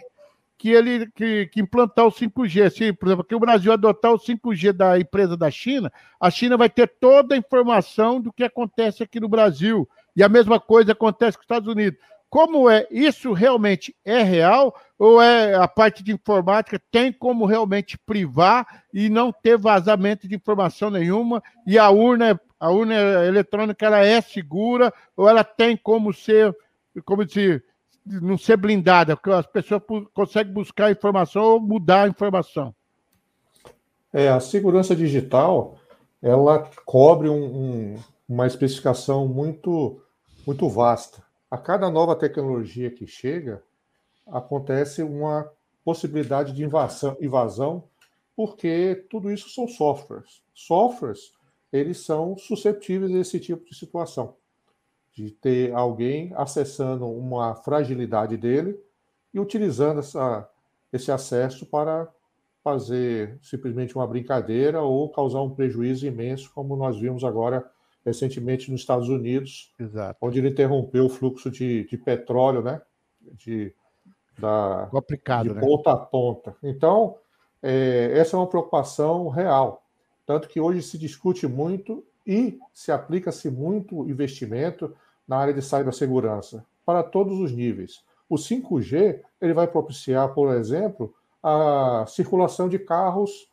[0.56, 2.70] que ele que, que implantar o 5G.
[2.70, 5.92] Se, por exemplo, que o Brasil adotar o 5G da empresa da China,
[6.22, 9.90] a China vai ter toda a informação do que acontece aqui no Brasil.
[10.16, 12.00] E a mesma coisa acontece com os Estados Unidos.
[12.30, 17.98] Como é isso realmente é real ou é a parte de informática tem como realmente
[17.98, 22.94] privar e não ter vazamento de informação nenhuma e a urna a urna
[23.26, 26.56] eletrônica ela é segura ou ela tem como ser
[27.04, 27.64] como se
[28.06, 29.82] não ser blindada, porque as pessoas
[30.14, 32.74] conseguem buscar informação ou mudar a informação.
[34.12, 35.78] É, a segurança digital
[36.22, 40.02] ela cobre um, um, uma especificação muito
[40.46, 43.64] muito vasta a cada nova tecnologia que chega,
[44.28, 45.52] acontece uma
[45.84, 47.84] possibilidade de invasão, invasão,
[48.36, 50.44] porque tudo isso são softwares.
[50.54, 51.34] Softwares,
[51.74, 54.36] eles são susceptíveis a esse tipo de situação,
[55.12, 58.80] de ter alguém acessando uma fragilidade dele
[59.34, 60.48] e utilizando essa,
[60.94, 62.08] esse acesso para
[62.64, 67.70] fazer simplesmente uma brincadeira ou causar um prejuízo imenso, como nós vimos agora
[68.06, 70.18] recentemente nos Estados Unidos, Exato.
[70.22, 72.82] onde ele interrompeu o fluxo de, de petróleo, né?
[73.34, 73.74] De,
[74.38, 75.62] da, Complicado, de né?
[75.62, 76.56] ponta a ponta.
[76.64, 77.18] Então,
[77.62, 79.84] é, essa é uma preocupação real.
[80.26, 84.96] Tanto que hoje se discute muito e se aplica-se muito investimento
[85.28, 88.04] na área de cibersegurança, para todos os níveis.
[88.30, 93.50] O 5G ele vai propiciar, por exemplo, a circulação de carros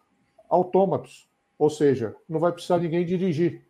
[0.48, 1.28] autômatos,
[1.58, 3.62] ou seja, não vai precisar ninguém dirigir.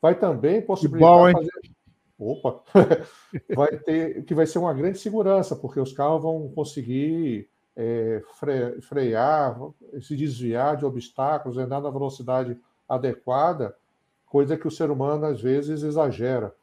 [0.00, 1.50] Vai também possibilitar bom, fazer...
[2.18, 2.62] Opa!
[3.54, 8.80] vai ter que vai ser uma grande segurança, porque os carros vão conseguir é, fre...
[8.82, 9.58] frear,
[10.00, 13.74] se desviar de obstáculos, andar na velocidade adequada,
[14.26, 16.54] coisa que o ser humano às vezes exagera.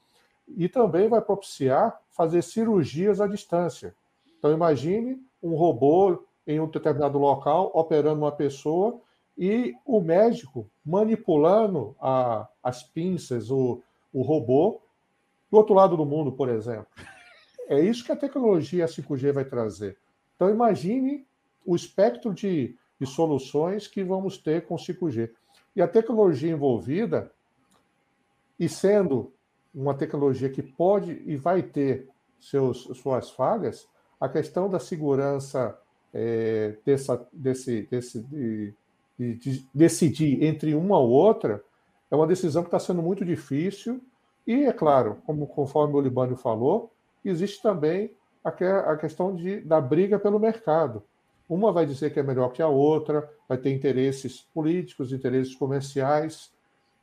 [0.47, 3.95] E também vai propiciar fazer cirurgias à distância.
[4.37, 9.01] Então imagine um robô em um determinado local operando uma pessoa
[9.37, 13.81] e o médico manipulando a, as pinças, o,
[14.11, 14.81] o robô,
[15.51, 16.87] do outro lado do mundo, por exemplo.
[17.69, 19.97] É isso que a tecnologia 5G vai trazer.
[20.35, 21.25] Então, imagine
[21.65, 25.29] o espectro de, de soluções que vamos ter com 5G.
[25.75, 27.31] E a tecnologia envolvida,
[28.59, 29.33] e sendo
[29.73, 32.09] uma tecnologia que pode e vai ter
[32.39, 33.87] seus, suas falhas,
[34.19, 35.77] a questão da segurança
[36.13, 38.73] é, dessa, desse, desse, de,
[39.17, 41.63] de decidir entre uma ou outra
[42.09, 44.01] é uma decisão que está sendo muito difícil.
[44.45, 46.91] E, é claro, como conforme o Libânio falou,
[47.23, 48.11] existe também
[48.43, 51.03] a, a questão de, da briga pelo mercado.
[51.49, 56.51] Uma vai dizer que é melhor que a outra, vai ter interesses políticos, interesses comerciais.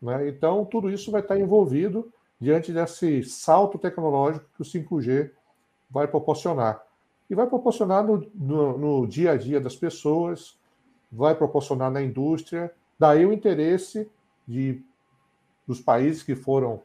[0.01, 0.29] Né?
[0.29, 2.11] Então, tudo isso vai estar envolvido
[2.41, 5.31] diante desse salto tecnológico que o 5G
[5.91, 6.83] vai proporcionar.
[7.29, 10.59] E vai proporcionar no, no, no dia a dia das pessoas,
[11.15, 14.11] vai proporcionar na indústria, daí o interesse
[14.47, 14.83] de,
[15.67, 16.83] dos países que foram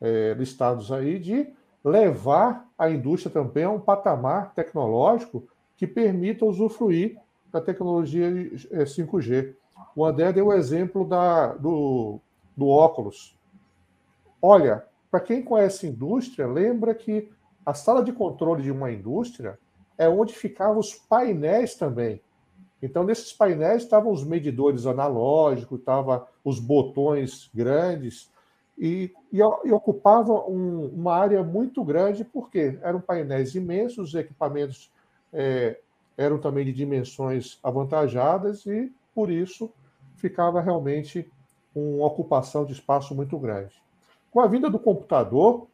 [0.00, 1.48] é, listados aí de
[1.84, 7.16] levar a indústria também a um patamar tecnológico que permita usufruir
[7.52, 9.50] da tecnologia 5G.
[9.50, 9.54] É,
[9.94, 12.18] o André deu o exemplo da, do,
[12.56, 13.38] do óculos.
[14.42, 17.30] Olha, para quem conhece indústria, lembra que
[17.64, 19.58] a sala de controle de uma indústria
[19.96, 22.20] é onde ficavam os painéis também.
[22.82, 28.30] Então, nesses painéis estavam os medidores analógicos, estavam os botões grandes,
[28.78, 34.90] e, e, e ocupavam um, uma área muito grande, porque eram painéis imensos, os equipamentos
[35.32, 35.80] é,
[36.16, 39.70] eram também de dimensões avantajadas, e por isso
[40.16, 41.28] ficava realmente
[41.74, 43.74] uma ocupação de espaço muito grande.
[44.30, 45.66] Com a vinda do computador,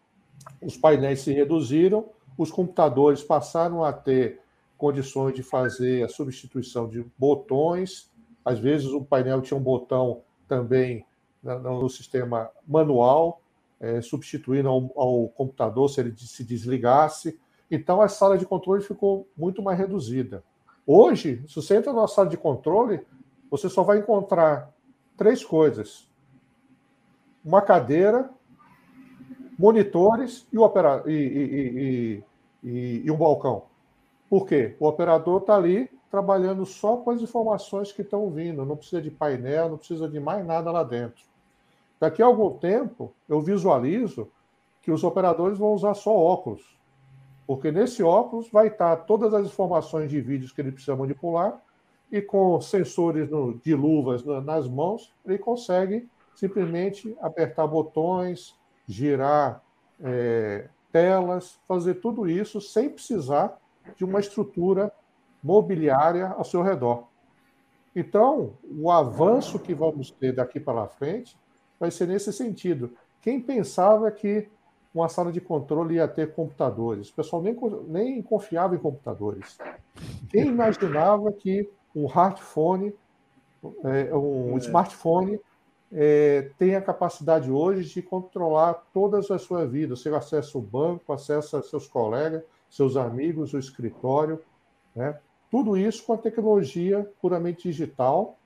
[0.63, 4.41] os painéis se reduziram, os computadores passaram a ter
[4.77, 8.11] condições de fazer a substituição de botões.
[8.45, 11.05] Às vezes o painel tinha um botão também
[11.43, 13.41] no sistema manual,
[13.81, 17.39] é, substituindo ao, ao, computador se ele se desligasse.
[17.71, 20.43] Então a sala de controle ficou muito mais reduzida.
[20.87, 23.01] Hoje, se você entra na sala de controle,
[23.51, 24.73] você só vai encontrar
[25.17, 26.09] três coisas:
[27.45, 28.31] uma cadeira,
[29.59, 30.47] monitores
[31.07, 32.23] e, e,
[32.63, 33.74] e, e um balcão.
[34.29, 34.77] Por quê?
[34.81, 39.11] O operador está ali trabalhando só com as informações que estão vindo, não precisa de
[39.11, 41.25] painel, não precisa de mais nada lá dentro.
[41.99, 44.31] Daqui a algum tempo, eu visualizo
[44.81, 46.79] que os operadores vão usar só óculos,
[47.47, 51.61] porque nesse óculos vai estar todas as informações de vídeos que ele precisa manipular
[52.13, 58.55] e com sensores no, de luvas nas mãos, ele consegue simplesmente apertar botões,
[58.87, 59.63] girar
[60.01, 63.59] é, telas, fazer tudo isso sem precisar
[63.97, 64.93] de uma estrutura
[65.43, 67.05] mobiliária ao seu redor.
[67.95, 71.37] Então, o avanço que vamos ter daqui para frente
[71.79, 72.93] vai ser nesse sentido.
[73.21, 74.49] Quem pensava que
[74.95, 77.09] uma sala de controle ia ter computadores?
[77.09, 77.57] O pessoal nem,
[77.87, 79.59] nem confiava em computadores.
[80.29, 82.93] Quem imaginava que um smartphone,
[83.85, 84.59] é, um é.
[84.59, 85.41] smartphone
[85.93, 90.01] é, tem a capacidade hoje de controlar todas as suas vidas.
[90.01, 92.43] Você acessa o banco, acessa seus colegas,
[92.75, 94.43] seus amigos, o escritório,
[94.97, 95.17] né?
[95.49, 98.37] Tudo isso com a tecnologia puramente digital,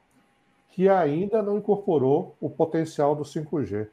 [0.72, 3.89] que ainda não incorporou o potencial do 5G.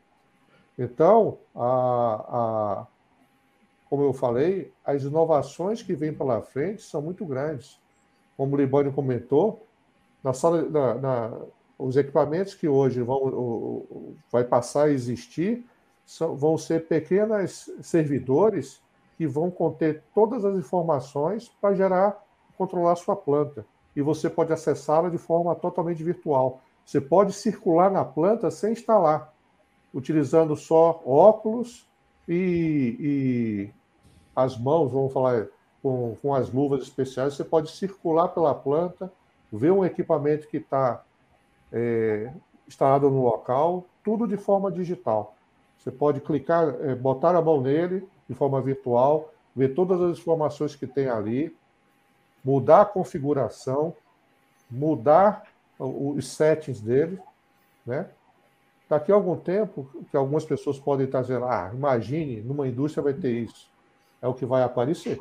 [0.77, 2.87] Então, a, a,
[3.89, 7.79] como eu falei, as inovações que vêm pela frente são muito grandes.
[8.35, 9.65] Como o Libânio comentou,
[10.21, 11.37] na sala, na, na,
[11.79, 13.85] os equipamentos que hoje vão
[14.29, 15.65] vai passar a existir
[16.05, 18.83] são, vão ser pequenos servidores
[19.17, 22.21] que vão conter todas as informações para gerar,
[22.57, 23.65] controlar sua planta.
[23.95, 26.61] E você pode acessá-la de forma totalmente virtual.
[26.85, 29.33] Você pode circular na planta sem instalar,
[29.93, 31.87] utilizando só óculos
[32.27, 33.69] e, e
[34.35, 35.47] as mãos, vamos falar,
[35.81, 37.35] com, com as luvas especiais.
[37.35, 39.11] Você pode circular pela planta,
[39.51, 41.03] ver um equipamento que está
[41.71, 42.31] é,
[42.67, 45.35] instalado no local, tudo de forma digital.
[45.77, 50.75] Você pode clicar, é, botar a mão nele de forma virtual, ver todas as informações
[50.75, 51.55] que tem ali,
[52.43, 53.95] mudar a configuração,
[54.69, 55.43] mudar
[55.79, 57.19] os settings dele,
[57.85, 58.09] né?
[58.87, 63.13] Daqui a algum tempo, que algumas pessoas podem estar dizendo, ah, imagine, numa indústria vai
[63.13, 63.67] ter isso.
[64.21, 65.19] É o que vai aparecer.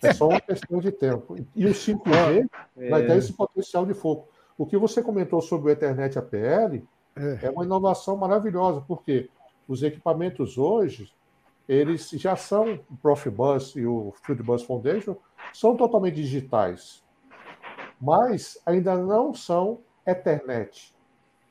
[0.00, 1.36] É só uma questão de tempo.
[1.54, 2.88] E o 5G é.
[2.88, 4.28] vai ter esse potencial de foco.
[4.56, 6.82] O que você comentou sobre o Ethernet APL
[7.16, 9.28] é, é uma inovação maravilhosa, porque
[9.66, 11.12] os equipamentos hoje,
[11.68, 15.16] eles já são, o Profibus e o Fieldbus Foundation,
[15.52, 17.02] são totalmente digitais,
[18.00, 20.94] mas ainda não são Ethernet.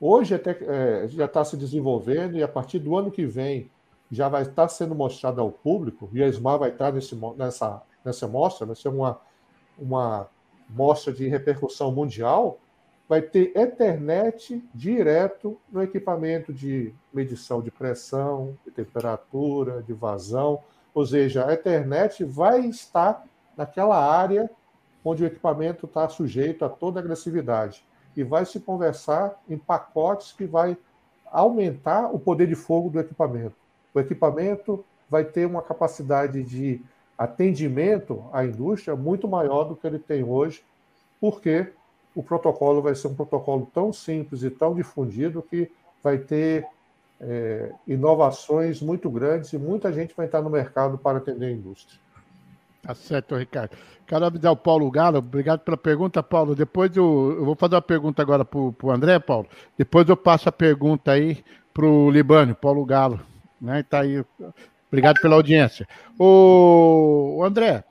[0.00, 3.70] Hoje até, é, já está se desenvolvendo e a partir do ano que vem
[4.10, 8.28] já vai estar sendo mostrado ao público, e a SMAR vai estar nesse, nessa, nessa
[8.28, 9.20] mostra, vai ser uma,
[9.78, 10.28] uma
[10.68, 12.58] mostra de repercussão mundial,
[13.08, 20.60] vai ter Ethernet direto no equipamento de medição de pressão, de temperatura, de vazão.
[20.92, 23.24] Ou seja, a Ethernet vai estar
[23.56, 24.50] naquela área
[25.04, 27.84] onde o equipamento está sujeito a toda agressividade
[28.16, 30.76] e vai se conversar em pacotes que vai
[31.26, 33.54] aumentar o poder de fogo do equipamento.
[33.94, 36.80] O equipamento vai ter uma capacidade de
[37.16, 40.64] atendimento à indústria muito maior do que ele tem hoje,
[41.20, 41.72] porque
[42.16, 45.70] o protocolo vai ser um protocolo tão simples e tão difundido que
[46.02, 46.66] vai ter
[47.20, 52.00] é, inovações muito grandes e muita gente vai estar no mercado para atender a indústria.
[52.82, 53.76] Tá certo, Ricardo.
[54.06, 55.18] Quero avisar o Paulo Galo.
[55.18, 56.54] Obrigado pela pergunta, Paulo.
[56.54, 59.46] Depois eu, eu vou fazer uma pergunta agora para o André, Paulo.
[59.76, 61.44] Depois eu passo a pergunta aí
[61.74, 63.20] para o Libânio, Paulo Galo.
[63.60, 63.82] Né?
[63.82, 64.24] Tá aí.
[64.88, 65.86] Obrigado pela audiência.
[66.18, 67.84] O André,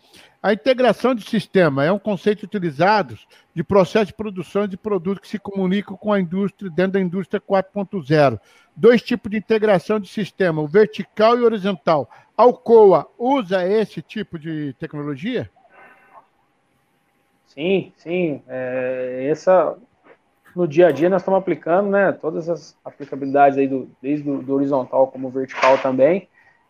[0.45, 3.17] a integração de sistema é um conceito utilizado
[3.51, 7.41] de processo de produção de produtos que se comunicam com a indústria dentro da indústria
[7.41, 8.39] 4.0.
[8.75, 12.07] Dois tipos de integração de sistema, o vertical e o horizontal.
[12.37, 15.49] A Alcoa usa esse tipo de tecnologia?
[17.47, 18.43] Sim, sim.
[18.47, 19.75] É, essa
[20.55, 22.11] no dia a dia nós estamos aplicando, né?
[22.11, 26.29] Todas as aplicabilidades aí do, desde do horizontal como vertical também.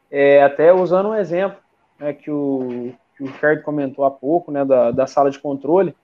[0.09, 1.57] É, até usando um exemplo
[1.99, 5.95] né, que o que o Ricardo comentou há pouco, né, da, da sala de controle,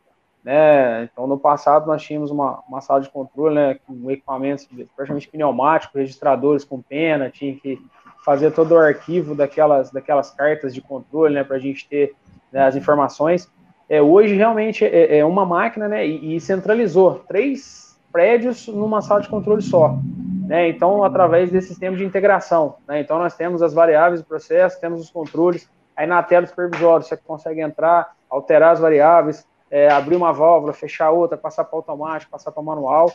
[0.43, 5.27] né, então no passado nós tínhamos uma, uma sala de controle, né, com equipamentos praticamente
[5.27, 7.79] pneumáticos, registradores com pena, tinha que
[8.23, 12.15] fazer todo o arquivo daquelas, daquelas cartas de controle, né, para a gente ter
[12.51, 13.51] né, as informações.
[13.89, 19.21] É, hoje realmente é, é uma máquina, né, e, e, centralizou três prédios numa sala
[19.21, 19.97] de controle só.
[20.47, 22.75] Né, então, através desse sistema de integração.
[22.87, 25.69] Né, então, nós temos as variáveis do processo, temos os controles,
[26.01, 30.73] Aí na tela do supervisório você consegue entrar, alterar as variáveis, é, abrir uma válvula,
[30.73, 33.11] fechar outra, passar para automático, passar para manual.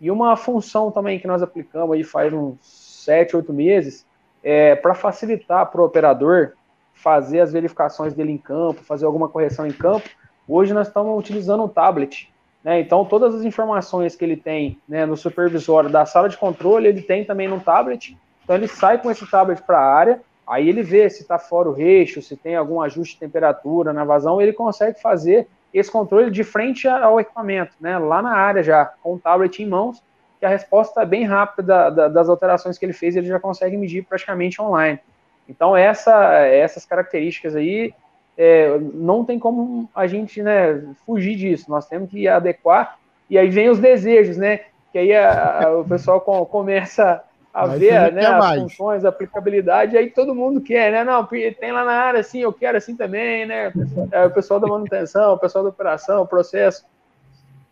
[0.00, 2.56] E uma função também que nós aplicamos aí faz uns
[3.04, 4.06] 7, 8 meses,
[4.42, 6.52] é, para facilitar para o operador
[6.94, 10.08] fazer as verificações dele em campo, fazer alguma correção em campo.
[10.48, 12.32] Hoje nós estamos utilizando um tablet.
[12.64, 12.80] Né?
[12.80, 17.02] Então, todas as informações que ele tem né, no supervisório da sala de controle, ele
[17.02, 18.16] tem também no tablet.
[18.42, 21.68] Então, ele sai com esse tablet para a área Aí ele vê se está fora
[21.68, 26.30] o recho, se tem algum ajuste de temperatura na vazão, ele consegue fazer esse controle
[26.30, 30.02] de frente ao equipamento, né, lá na área já, com o tablet em mãos,
[30.38, 33.40] que a resposta é bem rápida da, da, das alterações que ele fez, ele já
[33.40, 35.00] consegue medir praticamente online.
[35.48, 37.92] Então essa, essas características aí,
[38.36, 43.48] é, não tem como a gente né, fugir disso, nós temos que adequar, e aí
[43.48, 44.60] vem os desejos, né,
[44.92, 47.22] que aí a, a, o pessoal com, começa
[47.54, 48.62] a Mas ver né, as mais.
[48.62, 51.04] funções, a aplicabilidade, aí todo mundo quer, né?
[51.04, 53.72] Não, tem lá na área assim, eu quero assim também, né?
[54.10, 56.84] É, o pessoal da manutenção, o pessoal da operação, o processo.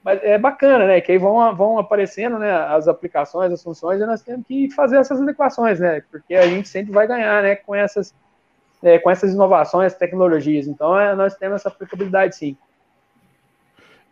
[0.04, 1.00] Mas é bacana, né?
[1.00, 4.98] Que aí vão, vão aparecendo né, as aplicações, as funções, e nós temos que fazer
[4.98, 6.00] essas adequações, né?
[6.12, 8.14] Porque a gente sempre vai ganhar né, com, essas,
[8.84, 10.68] é, com essas inovações, tecnologias.
[10.68, 12.56] Então, é, nós temos essa aplicabilidade sim.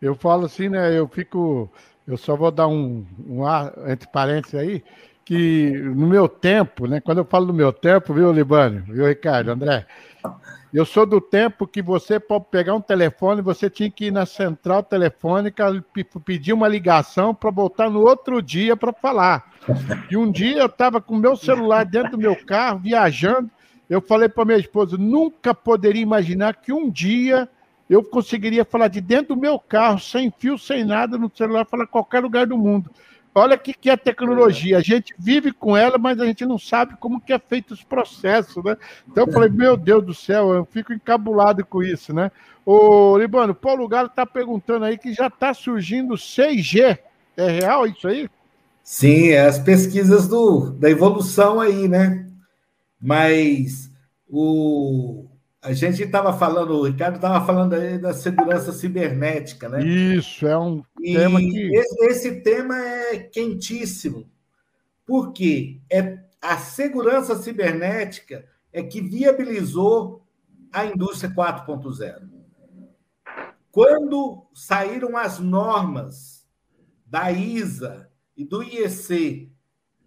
[0.02, 0.98] Eu falo assim, né?
[0.98, 1.70] Eu fico.
[2.08, 4.82] Eu só vou dar um, um ar entre parênteses aí
[5.24, 7.00] que no meu tempo, né?
[7.00, 9.86] Quando eu falo do meu tempo, viu, Libânio, viu, Ricardo, André?
[10.72, 14.24] Eu sou do tempo que você pode pegar um telefone, você tinha que ir na
[14.24, 15.84] central telefônica,
[16.24, 19.52] pedir uma ligação para voltar no outro dia para falar.
[20.08, 23.50] E um dia eu estava com meu celular dentro do meu carro, viajando.
[23.88, 27.48] Eu falei para minha esposa: nunca poderia imaginar que um dia
[27.88, 31.88] eu conseguiria falar de dentro do meu carro, sem fio, sem nada, no celular, falar
[31.88, 32.88] qualquer lugar do mundo.
[33.34, 34.78] Olha o que, que é tecnologia.
[34.78, 37.82] A gente vive com ela, mas a gente não sabe como que é feito os
[37.84, 38.76] processos, né?
[39.08, 42.30] Então eu falei, meu Deus do céu, eu fico encabulado com isso, né?
[42.66, 46.98] O Libano, Paulo Galo está perguntando aí que já está surgindo 6G.
[47.36, 48.28] É real isso aí?
[48.82, 52.26] Sim, é as pesquisas do, da evolução aí, né?
[53.00, 53.90] Mas
[54.28, 55.26] o,
[55.62, 59.84] A gente estava falando, o Ricardo estava falando aí da segurança cibernética, né?
[59.84, 61.76] Isso, é um e.
[61.76, 64.30] Esse, esse tema é quentíssimo.
[65.06, 65.80] Por quê?
[65.90, 70.24] É, a segurança cibernética é que viabilizou
[70.72, 72.28] a indústria 4.0.
[73.72, 76.46] Quando saíram as normas
[77.06, 79.52] da ISA e do IEC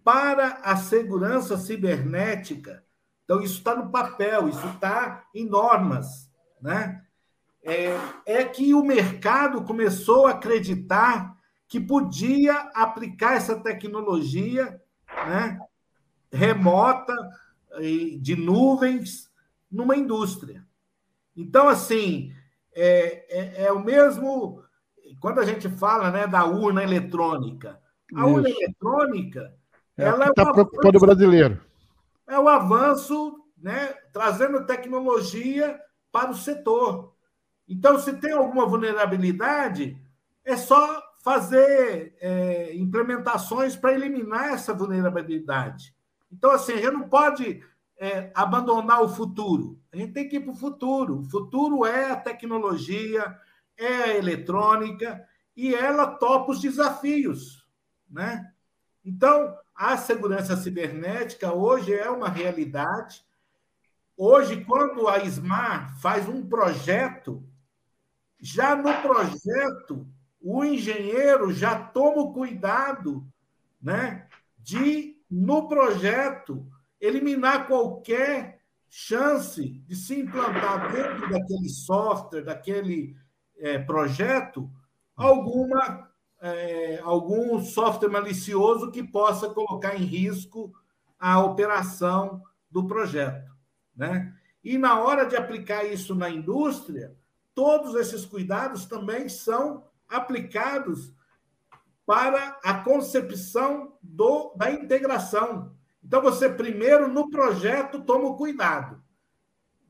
[0.02, 2.84] para a segurança cibernética,
[3.24, 6.30] então isso está no papel, isso está em normas,
[6.60, 7.03] né?
[7.64, 7.96] É,
[8.26, 11.34] é que o mercado começou a acreditar
[11.66, 14.80] que podia aplicar essa tecnologia
[15.26, 15.58] né,
[16.30, 17.16] remota
[18.20, 19.30] de nuvens
[19.70, 20.64] numa indústria.
[21.36, 22.32] Então, assim,
[22.74, 24.62] é, é, é, o mesmo.
[25.20, 27.80] Quando a gente fala né, da urna eletrônica,
[28.14, 28.28] a Isso.
[28.28, 29.54] urna eletrônica.
[29.96, 31.60] É ela está é preocupando o brasileiro.
[32.26, 37.13] É o avanço, né, trazendo tecnologia para o setor.
[37.68, 39.96] Então, se tem alguma vulnerabilidade,
[40.44, 45.94] é só fazer é, implementações para eliminar essa vulnerabilidade.
[46.30, 47.62] Então, assim, a gente não pode
[47.96, 49.80] é, abandonar o futuro.
[49.90, 51.20] A gente tem que ir para o futuro.
[51.20, 53.38] O futuro é a tecnologia,
[53.76, 57.66] é a eletrônica, e ela topa os desafios.
[58.10, 58.52] Né?
[59.04, 63.24] Então, a segurança cibernética hoje é uma realidade.
[64.16, 67.42] Hoje, quando a SMAR faz um projeto,
[68.44, 70.06] já no projeto,
[70.38, 73.26] o engenheiro já toma o cuidado
[73.80, 74.28] né,
[74.58, 76.66] de, no projeto,
[77.00, 83.16] eliminar qualquer chance de se implantar dentro daquele software, daquele
[83.56, 84.70] é, projeto,
[85.16, 86.10] alguma
[86.42, 90.70] é, algum software malicioso que possa colocar em risco
[91.18, 93.50] a operação do projeto,
[93.96, 94.34] né?
[94.62, 97.16] E na hora de aplicar isso na indústria,
[97.54, 101.12] todos esses cuidados também são aplicados
[102.06, 105.74] para a concepção do, da integração.
[106.02, 109.02] Então, você primeiro, no projeto, toma o cuidado.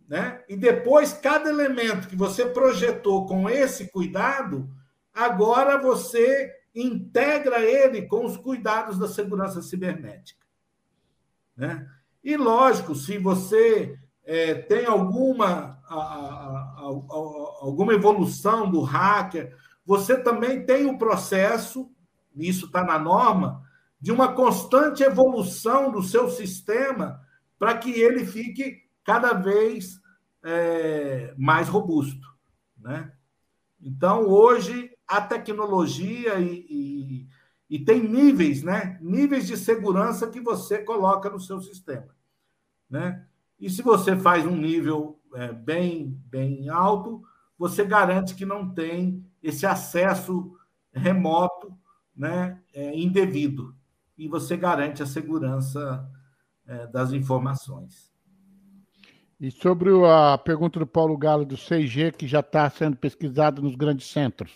[0.08, 0.44] Né?
[0.48, 4.68] E depois, cada elemento que você projetou com esse cuidado,
[5.12, 10.44] agora você integra ele com os cuidados da segurança cibernética.
[11.56, 11.88] Né?
[12.22, 16.82] E, lógico, se você é, tem alguma, a, a, a,
[17.60, 21.90] alguma evolução do hacker, você também tem o processo,
[22.34, 23.62] isso está na norma,
[24.00, 27.20] de uma constante evolução do seu sistema
[27.58, 30.00] para que ele fique cada vez
[30.42, 32.26] é, mais robusto.
[32.78, 33.12] Né?
[33.80, 37.28] Então, hoje, a tecnologia e, e,
[37.70, 38.98] e, tem níveis, né?
[39.00, 42.14] níveis de segurança que você coloca no seu sistema.
[42.88, 43.26] Né?
[43.58, 47.22] E se você faz um nível é, bem, bem alto,
[47.58, 50.52] você garante que não tem esse acesso
[50.92, 51.72] remoto
[52.16, 53.74] né, é, indevido
[54.16, 56.08] e você garante a segurança
[56.66, 58.12] é, das informações.
[59.40, 63.74] E sobre a pergunta do Paulo Galo do 6G, que já está sendo pesquisado nos
[63.74, 64.52] grandes centros.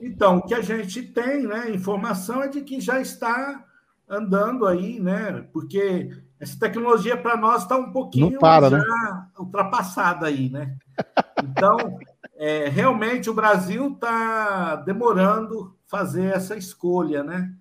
[0.00, 3.64] Então, o que a gente tem, né, informação é de que já está
[4.08, 5.42] andando aí, né?
[5.52, 9.26] Porque essa tecnologia para nós está um pouquinho para, já né?
[9.38, 10.76] ultrapassada aí, né?
[11.42, 11.98] Então,
[12.36, 17.54] é, realmente o Brasil está demorando fazer essa escolha, né?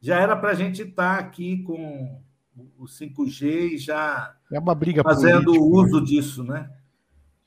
[0.00, 2.20] já era para a gente estar tá aqui com
[2.78, 5.72] o 5G e já é uma briga fazendo política, né?
[5.72, 6.06] uso né?
[6.06, 6.70] disso, né?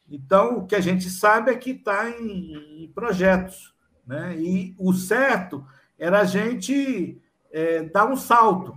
[0.10, 3.74] Então, o que a gente sabe é que está em, em, projetos,
[4.06, 4.38] né?
[4.38, 5.66] E o certo
[5.98, 7.20] era a gente
[7.52, 8.76] é, dar um salto,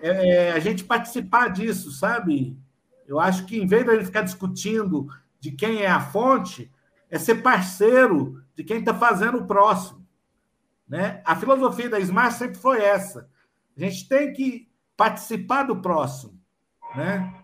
[0.00, 2.56] é, a gente participar disso, sabe?
[3.06, 5.08] Eu acho que em vez de a gente ficar discutindo
[5.40, 6.70] de quem é a fonte,
[7.10, 10.04] é ser parceiro de quem está fazendo o próximo.
[10.88, 11.22] Né?
[11.24, 13.28] A filosofia da Smart sempre foi essa.
[13.76, 16.38] A gente tem que participar do próximo.
[16.94, 17.34] Né?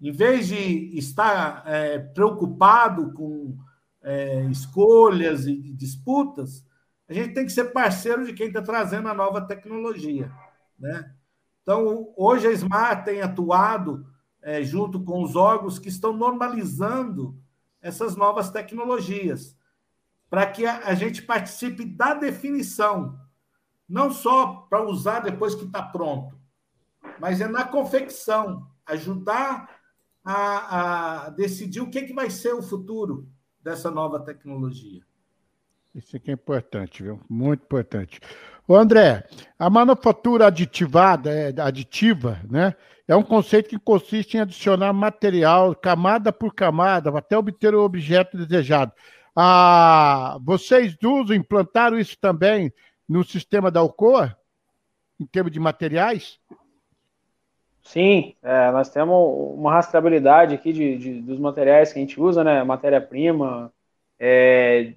[0.00, 3.56] Em vez de estar é, preocupado com
[4.02, 6.64] é, escolhas e disputas,
[7.08, 10.32] a gente tem que ser parceiro de quem está trazendo a nova tecnologia.
[10.78, 11.12] Né?
[11.62, 14.06] Então, hoje a Smart tem atuado
[14.42, 17.40] é, junto com os órgãos que estão normalizando
[17.80, 19.56] essas novas tecnologias
[20.28, 23.20] para que a, gente participe da definição,
[23.86, 26.40] não só para usar depois que está pronto,
[27.20, 29.78] mas é na confecção, ajudar
[30.24, 33.28] a, a decidir o que, que vai ser o futuro
[33.60, 35.02] dessa nova tecnologia.
[35.94, 37.20] Isso aqui é importante, viu?
[37.28, 38.18] Muito importante.
[38.66, 39.24] O André,
[39.58, 42.74] a manufatura aditivada, é, aditiva, né?
[43.06, 48.36] É um conceito que consiste em adicionar material camada por camada até obter o objeto
[48.36, 48.92] desejado.
[49.34, 52.72] Ah, vocês usam, implantaram isso também
[53.08, 54.36] no sistema da Alcoa,
[55.20, 56.38] em termos de materiais?
[57.82, 59.14] Sim, é, nós temos
[59.58, 62.62] uma rastreabilidade aqui de, de, dos materiais que a gente usa, né?
[62.62, 63.72] Matéria-prima,
[64.18, 64.94] é,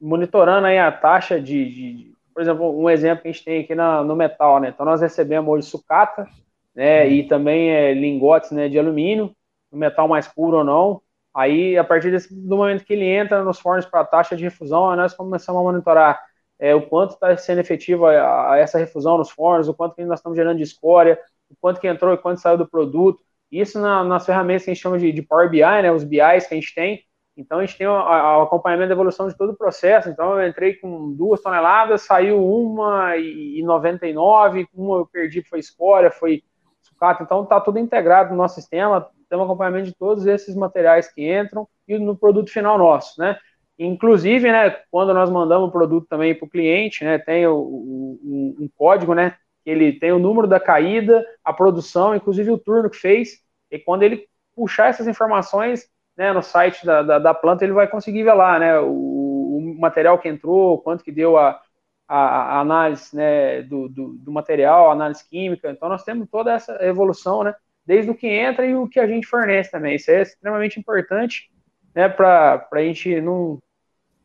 [0.00, 3.74] monitorando aí a taxa de, de, por exemplo, um exemplo que a gente tem aqui
[3.74, 4.68] na, no metal, né?
[4.68, 6.24] Então nós recebemos hoje sucata,
[6.72, 7.08] né?
[7.08, 8.68] E também é, lingotes, né?
[8.68, 9.34] De alumínio,
[9.72, 11.02] no metal mais puro ou não.
[11.34, 14.94] Aí, a partir desse, do momento que ele entra nos fornos para taxa de refusão,
[14.94, 16.22] nós começamos a monitorar
[16.60, 20.20] é, o quanto está sendo efetiva a, essa refusão nos fornos, o quanto que nós
[20.20, 21.18] estamos gerando de escória,
[21.50, 23.20] o quanto que entrou e quanto saiu do produto.
[23.50, 26.46] Isso na, nas ferramentas que a gente chama de, de Power BI, né, os BIs
[26.46, 27.02] que a gente tem.
[27.38, 27.96] Então, a gente tem o,
[28.42, 30.08] acompanhamento da evolução de todo o processo.
[30.08, 35.60] Então, eu entrei com duas toneladas, saiu uma e, e 99, uma eu perdi, foi
[35.60, 36.42] escória, foi
[36.82, 37.22] sucata.
[37.22, 41.68] Então, está tudo integrado no nosso sistema temos acompanhamento de todos esses materiais que entram
[41.86, 43.38] e no produto final nosso, né?
[43.78, 48.56] Inclusive, né, quando nós mandamos o produto também para o cliente, né, tem o, o,
[48.58, 52.96] um código, né, ele tem o número da caída, a produção, inclusive o turno que
[52.96, 54.26] fez, e quando ele
[54.56, 55.88] puxar essas informações,
[56.18, 59.76] né, no site da, da, da planta, ele vai conseguir ver lá, né, o, o
[59.78, 61.62] material que entrou, quanto que deu a,
[62.08, 66.52] a, a análise, né, do, do, do material, a análise química, então nós temos toda
[66.52, 67.54] essa evolução, né,
[67.86, 69.94] desde o que entra e o que a gente fornece também.
[69.94, 71.50] Isso é extremamente importante
[71.94, 73.62] né, para a gente não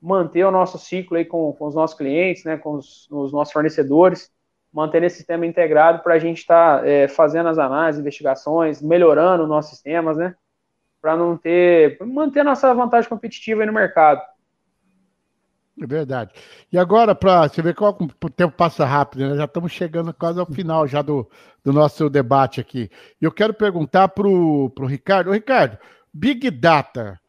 [0.02, 3.54] manter o nosso ciclo aí com, com os nossos clientes, né, com os, os nossos
[3.54, 4.32] fornecedores,
[4.74, 9.44] manter esse sistema integrado para a gente estar tá, é, fazendo as análises, investigações, melhorando
[9.44, 10.36] os nossos sistemas, né,
[11.04, 14.22] para não ter, manter nossa vantagem competitiva no mercado.
[15.82, 16.32] É verdade.
[16.72, 19.36] E agora, para você ver como o tempo passa rápido, né?
[19.36, 21.30] já estamos chegando quase ao final já do,
[21.62, 22.89] do nosso debate aqui.
[23.22, 25.30] E eu quero perguntar para o Ricardo.
[25.30, 25.78] Ô, Ricardo,
[26.14, 27.20] Big Data.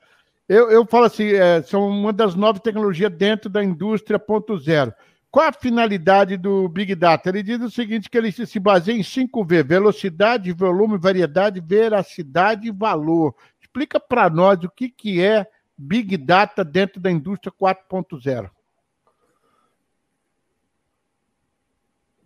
[0.49, 4.95] Eu, eu falo assim, é, são uma das novas tecnologias dentro da indústria ponto zero.
[5.35, 7.29] Qual a finalidade do Big Data?
[7.29, 12.71] Ele diz o seguinte, que ele se baseia em 5V, velocidade, volume, variedade, veracidade e
[12.71, 13.35] valor.
[13.75, 18.49] Explica para nós o que, que é Big Data dentro da indústria 4.0?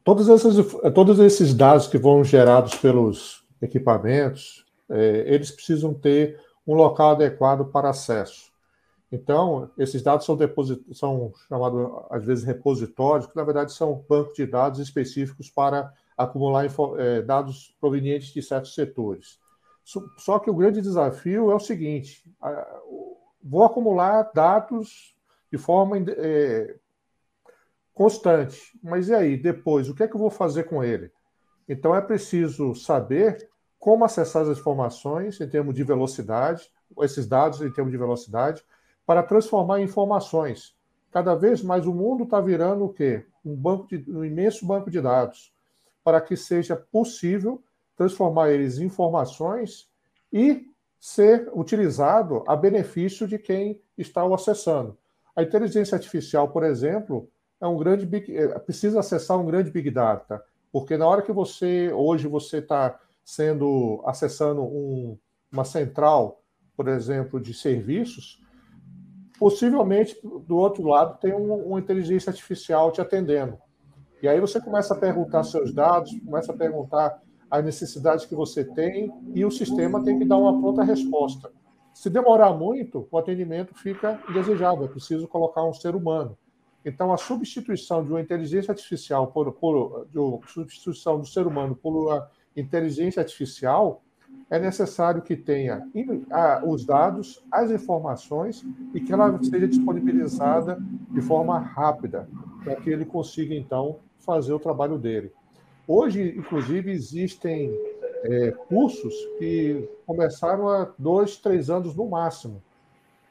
[0.05, 0.55] Todos esses,
[0.95, 7.65] todos esses dados que vão gerados pelos equipamentos, é, eles precisam ter um local adequado
[7.73, 8.53] para acesso.
[9.11, 10.39] Então, esses dados são,
[10.93, 16.67] são chamados, às vezes, repositórios, que na verdade são bancos de dados específicos para acumular
[16.99, 19.39] é, dados provenientes de certos setores.
[20.19, 22.23] Só que o grande desafio é o seguinte:
[23.43, 25.17] vou acumular dados
[25.51, 26.77] de forma é,
[27.95, 28.79] constante.
[28.83, 31.11] Mas e aí, depois, o que é que eu vou fazer com ele?
[31.67, 36.71] Então é preciso saber como acessar as informações em termos de velocidade,
[37.01, 38.63] esses dados em termos de velocidade,
[39.07, 40.77] para transformar em informações.
[41.11, 43.25] Cada vez mais o mundo está virando o quê?
[43.43, 45.51] Um, banco de, um imenso banco de dados,
[46.05, 47.63] para que seja possível
[47.99, 49.89] transformar eles em informações
[50.33, 50.65] e
[51.01, 54.97] ser utilizado a benefício de quem está o acessando.
[55.35, 57.29] A inteligência artificial, por exemplo,
[57.61, 60.43] é um grande big, é, precisa acessar um grande big data,
[60.73, 65.19] porque na hora que você hoje você está sendo acessando um,
[65.51, 66.41] uma central,
[66.77, 68.41] por exemplo, de serviços,
[69.39, 73.59] possivelmente do outro lado tem um, uma inteligência artificial te atendendo.
[74.23, 78.65] E aí você começa a perguntar seus dados, começa a perguntar as necessidades que você
[78.65, 81.51] tem e o sistema tem que dar uma pronta resposta.
[81.95, 86.37] Se demorar muito, o atendimento fica indesejável, é preciso colocar um ser humano.
[86.85, 90.07] Então, a substituição de uma inteligência artificial por, por
[90.47, 94.03] substituição do ser humano por inteligência artificial
[94.51, 95.87] é necessário que tenha
[96.67, 100.79] os dados, as informações e que ela seja disponibilizada
[101.11, 102.29] de forma rápida,
[102.63, 105.33] para que ele consiga, então, fazer o trabalho dele.
[105.91, 107.75] Hoje, inclusive, existem
[108.23, 112.63] é, cursos que começaram há dois, três anos no máximo,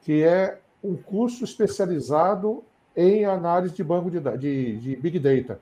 [0.02, 2.64] que é um curso especializado
[2.96, 5.60] em análise de banco de, de, de Big Data,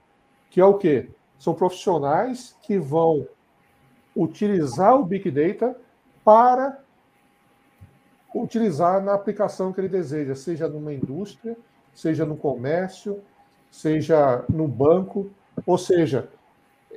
[0.48, 1.10] que é o quê?
[1.38, 3.28] São profissionais que vão
[4.16, 5.76] utilizar o Big Data
[6.24, 6.80] para
[8.34, 11.58] utilizar na aplicação que ele deseja, seja numa indústria,
[11.92, 13.22] seja no comércio,
[13.70, 15.30] seja no banco,
[15.66, 16.30] ou seja,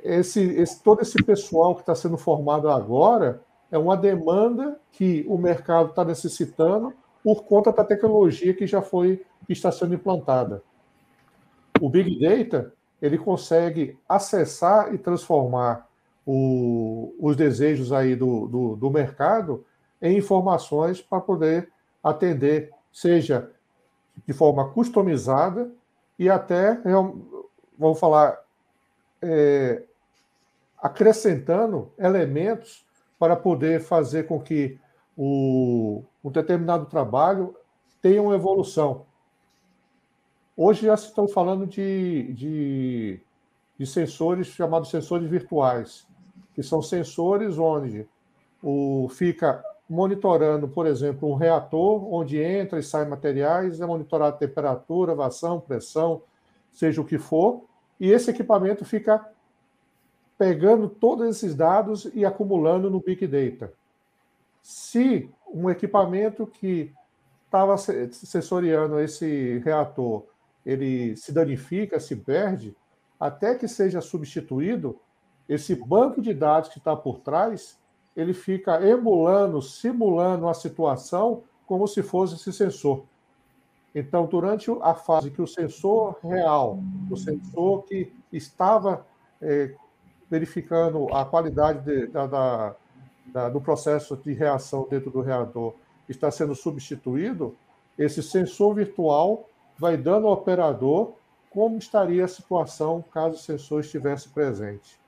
[0.02, 5.38] esse, esse, todo esse pessoal que está sendo formado agora é uma demanda que o
[5.38, 6.92] mercado está necessitando
[7.22, 10.62] por conta da tecnologia que já foi que está sendo implantada.
[11.80, 15.88] O Big Data ele consegue acessar e transformar
[16.26, 19.64] o, os desejos aí do, do, do mercado
[20.00, 21.70] em informações para poder
[22.02, 23.50] atender, seja
[24.26, 25.70] de forma customizada
[26.18, 26.80] e até,
[27.78, 28.38] vamos falar,
[29.22, 29.82] é,
[30.82, 32.84] acrescentando elementos
[33.18, 34.78] para poder fazer com que
[35.16, 37.54] o, um determinado trabalho
[38.00, 39.04] tenha uma evolução.
[40.56, 43.20] Hoje já se estão falando de, de,
[43.78, 46.06] de sensores chamados sensores virtuais,
[46.54, 48.08] que são sensores onde
[48.62, 55.14] o, fica monitorando, por exemplo, um reator onde entra e sai materiais, é monitorado temperatura,
[55.14, 56.22] vazão, pressão,
[56.70, 57.64] seja o que for,
[57.98, 59.26] e esse equipamento fica
[60.40, 63.74] pegando todos esses dados e acumulando no Big Data.
[64.62, 66.94] Se um equipamento que
[67.44, 70.24] estava sensoriando esse reator,
[70.64, 72.74] ele se danifica, se perde,
[73.20, 74.98] até que seja substituído,
[75.46, 77.78] esse banco de dados que está por trás
[78.16, 83.04] ele fica emulando, simulando a situação como se fosse esse sensor.
[83.94, 86.78] Então, durante a fase que o sensor real,
[87.10, 89.06] o sensor que estava
[89.42, 89.74] é,
[90.30, 92.74] verificando a qualidade de, da, da,
[93.26, 95.74] da, do processo de reação dentro do reator,
[96.08, 97.56] está sendo substituído,
[97.98, 101.12] esse sensor virtual vai dando ao operador
[101.50, 104.98] como estaria a situação caso o sensor estivesse presente.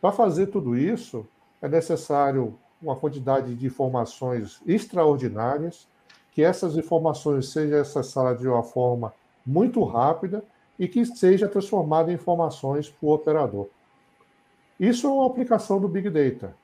[0.00, 1.26] Para fazer tudo isso,
[1.60, 5.88] é necessário uma quantidade de informações extraordinárias,
[6.30, 9.14] que essas informações sejam acessadas de uma forma
[9.46, 10.44] muito rápida
[10.78, 13.68] e que seja transformada em informações para o operador.
[14.78, 16.54] Isso é uma aplicação do Big Data.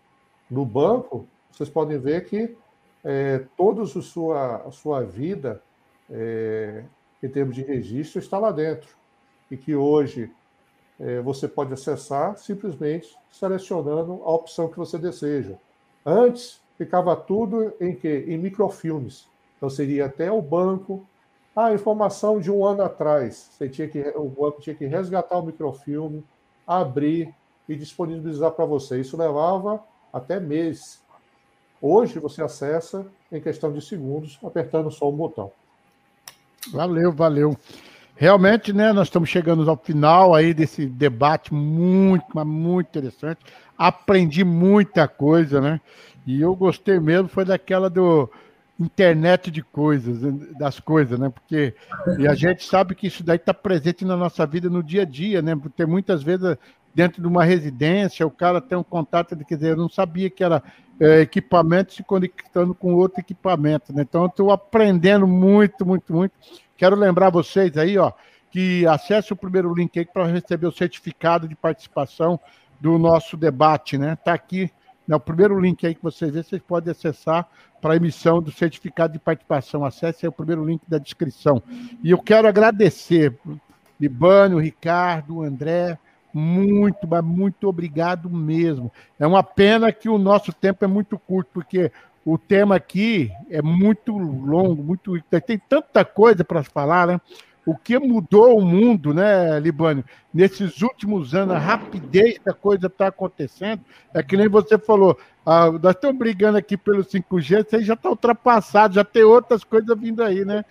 [0.51, 2.57] No banco, vocês podem ver que
[3.05, 5.63] é, toda a sua, a sua vida,
[6.11, 6.85] é,
[7.23, 8.89] em termos de registro, está lá dentro.
[9.51, 10.31] E que hoje
[10.99, 15.55] é, você pode acessar simplesmente selecionando a opção que você deseja.
[16.05, 18.09] Antes, ficava tudo em que?
[18.09, 19.29] Em microfilmes.
[19.57, 21.07] Então, seria até o banco.
[21.55, 23.51] Ah, informação de um ano atrás.
[23.53, 26.25] Você tinha que, o banco tinha que resgatar o microfilme,
[26.67, 27.35] abrir
[27.69, 29.01] e disponibilizar para você.
[29.01, 29.83] Isso levava
[30.13, 31.01] até meses.
[31.81, 35.51] Hoje, você acessa em questão de segundos, apertando só um botão.
[36.73, 37.57] Valeu, valeu.
[38.17, 43.41] Realmente, né, nós estamos chegando ao final aí desse debate muito, mas muito interessante.
[43.79, 45.81] Aprendi muita coisa, né?
[46.27, 48.29] E eu gostei mesmo foi daquela do
[48.79, 50.21] internet de coisas,
[50.59, 51.31] das coisas, né?
[51.31, 51.75] Porque
[52.19, 55.05] e a gente sabe que isso daí está presente na nossa vida no dia a
[55.07, 55.57] dia, né?
[55.57, 56.59] Porque muitas vezes
[56.95, 60.29] dentro de uma residência o cara tem um contato de quer dizer, eu não sabia
[60.29, 60.63] que era
[61.01, 64.03] é, equipamento se conectando com outro equipamento, né?
[64.03, 66.33] Então eu estou aprendendo muito, muito, muito.
[66.77, 68.13] Quero lembrar vocês aí, ó,
[68.51, 72.39] que acesse o primeiro link aí para receber o certificado de participação
[72.79, 74.13] do nosso debate, né?
[74.13, 74.71] Está aqui,
[75.09, 77.49] né, o primeiro link aí que vocês vê, vocês podem acessar
[77.81, 79.85] para a emissão do certificado de participação.
[79.85, 81.63] Acesse aí o primeiro link da descrição.
[82.03, 83.39] E eu quero agradecer,
[83.99, 85.99] Libânio, Ricardo, André,
[86.33, 88.91] muito, mas muito obrigado mesmo.
[89.19, 91.91] É uma pena que o nosso tempo é muito curto, porque
[92.25, 97.21] o tema aqui é muito longo, muito tem tanta coisa para falar, né?
[97.67, 102.87] O que mudou o mundo, né, Libânio, nesses últimos anos, a rapidez que a coisa
[102.87, 103.83] está acontecendo,
[104.15, 107.95] é que nem você falou, ah, nós estamos brigando aqui pelo 5G, isso aí já
[107.95, 110.65] está ultrapassado, já tem outras coisas vindo aí, né?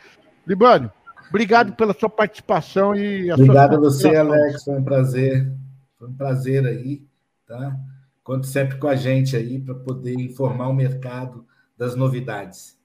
[0.47, 0.91] Libânio,
[1.29, 5.51] obrigado pela sua participação e a Obrigado a você, Alex, foi um prazer,
[5.97, 7.05] foi um prazer aí,
[7.47, 7.77] tá?
[8.23, 11.45] Conte sempre com a gente aí para poder informar o mercado
[11.77, 12.77] das novidades.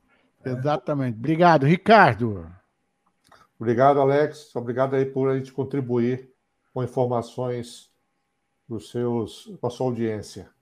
[0.45, 1.19] Exatamente.
[1.19, 2.47] Obrigado, Ricardo.
[3.59, 4.55] Obrigado, Alex.
[4.55, 6.31] Obrigado aí por a gente contribuir
[6.73, 7.91] com informações
[8.69, 10.54] dos seus, com a sua audiência.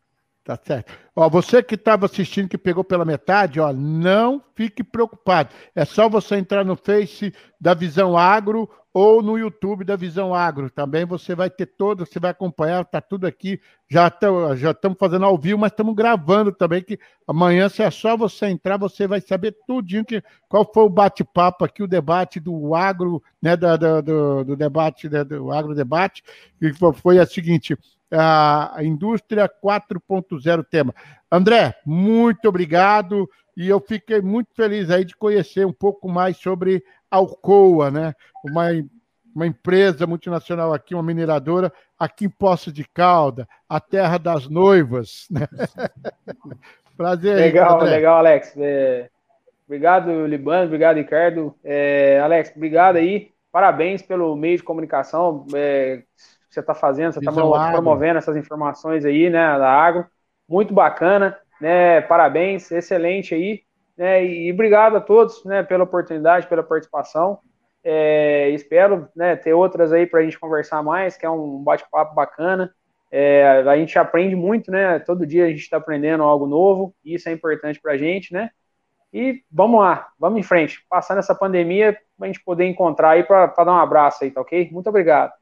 [0.45, 0.93] Tá certo.
[1.14, 5.51] Ó, você que estava assistindo, que pegou pela metade, ó, não fique preocupado.
[5.72, 10.68] É só você entrar no Face da Visão Agro ou no YouTube da Visão Agro.
[10.68, 13.61] Também você vai ter todo, você vai acompanhar, tá tudo aqui.
[13.88, 18.16] Já estamos já fazendo ao vivo, mas estamos gravando também, que amanhã, se é só
[18.16, 22.74] você entrar, você vai saber tudinho que, qual foi o bate-papo aqui, o debate do
[22.74, 26.24] agro, né, da, do, do, debate, né, do agro debate,
[26.59, 27.76] que foi a seguinte,
[28.18, 30.94] a indústria 4.0 tema.
[31.30, 36.82] André, muito obrigado e eu fiquei muito feliz aí de conhecer um pouco mais sobre
[37.10, 38.14] a Alcoa, né?
[38.44, 38.66] Uma,
[39.34, 45.26] uma empresa multinacional aqui, uma mineradora aqui em Poço de Calda, a terra das noivas.
[45.30, 45.46] Né?
[46.96, 47.36] Prazer.
[47.36, 47.90] Legal, André.
[47.90, 48.54] legal, Alex.
[48.56, 49.08] É...
[49.66, 51.54] Obrigado, Libano, obrigado, Ricardo.
[51.64, 52.20] É...
[52.20, 53.32] Alex, obrigado aí.
[53.50, 56.02] parabéns pelo meio de comunicação é,
[56.53, 57.32] que você está fazendo, você está
[57.70, 60.07] promovendo essas informações aí, né, da agro,
[60.46, 63.62] muito bacana, né, parabéns, excelente aí,
[63.96, 67.38] né, e obrigado a todos, né, pela oportunidade, pela participação,
[67.82, 72.14] é, espero, né, ter outras aí para a gente conversar mais, que é um bate-papo
[72.14, 72.70] bacana,
[73.11, 74.98] é, a gente aprende muito, né?
[74.98, 78.32] Todo dia a gente está aprendendo algo novo, e isso é importante para a gente,
[78.32, 78.48] né?
[79.12, 80.78] E vamos lá, vamos em frente.
[80.88, 84.40] Passando essa pandemia, para a gente poder encontrar aí para dar um abraço aí, tá
[84.40, 84.70] ok?
[84.72, 85.32] Muito obrigado.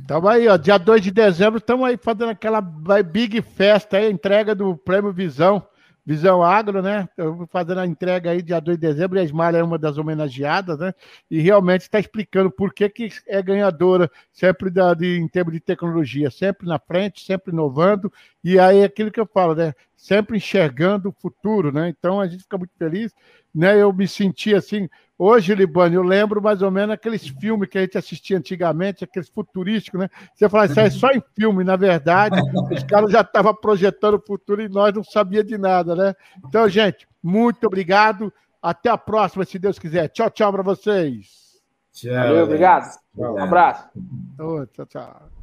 [0.00, 4.54] Estamos aí, ó, dia 2 de dezembro, estamos aí fazendo aquela big festa aí, entrega
[4.54, 5.66] do Prêmio Visão
[6.04, 7.08] Visão Agro, né?
[7.16, 9.98] Vou fazendo a entrega aí dia 2 de dezembro, e a Ismar é uma das
[9.98, 10.92] homenageadas, né?
[11.30, 15.60] E realmente está explicando por que, que é ganhadora sempre da, de, em termos de
[15.60, 18.12] tecnologia, sempre na frente, sempre inovando,
[18.42, 19.74] e aí é aquilo que eu falo, né?
[20.02, 21.88] Sempre enxergando o futuro, né?
[21.88, 23.12] Então a gente fica muito feliz,
[23.54, 23.80] né?
[23.80, 24.88] Eu me senti assim,
[25.24, 29.28] Hoje, Libânio, eu lembro mais ou menos aqueles filmes que a gente assistia antigamente, aqueles
[29.28, 30.08] futurísticos, né?
[30.34, 32.34] Você fala, isso é só em filme, na verdade,
[32.74, 36.14] os caras já estavam projetando o futuro e nós não sabíamos de nada, né?
[36.44, 38.32] Então, gente, muito obrigado.
[38.60, 40.08] Até a próxima, se Deus quiser.
[40.08, 41.60] Tchau, tchau para vocês.
[41.92, 42.12] Tchau.
[42.12, 42.98] Valeu, obrigado.
[43.16, 43.88] Um abraço.
[44.72, 45.41] tchau, tchau.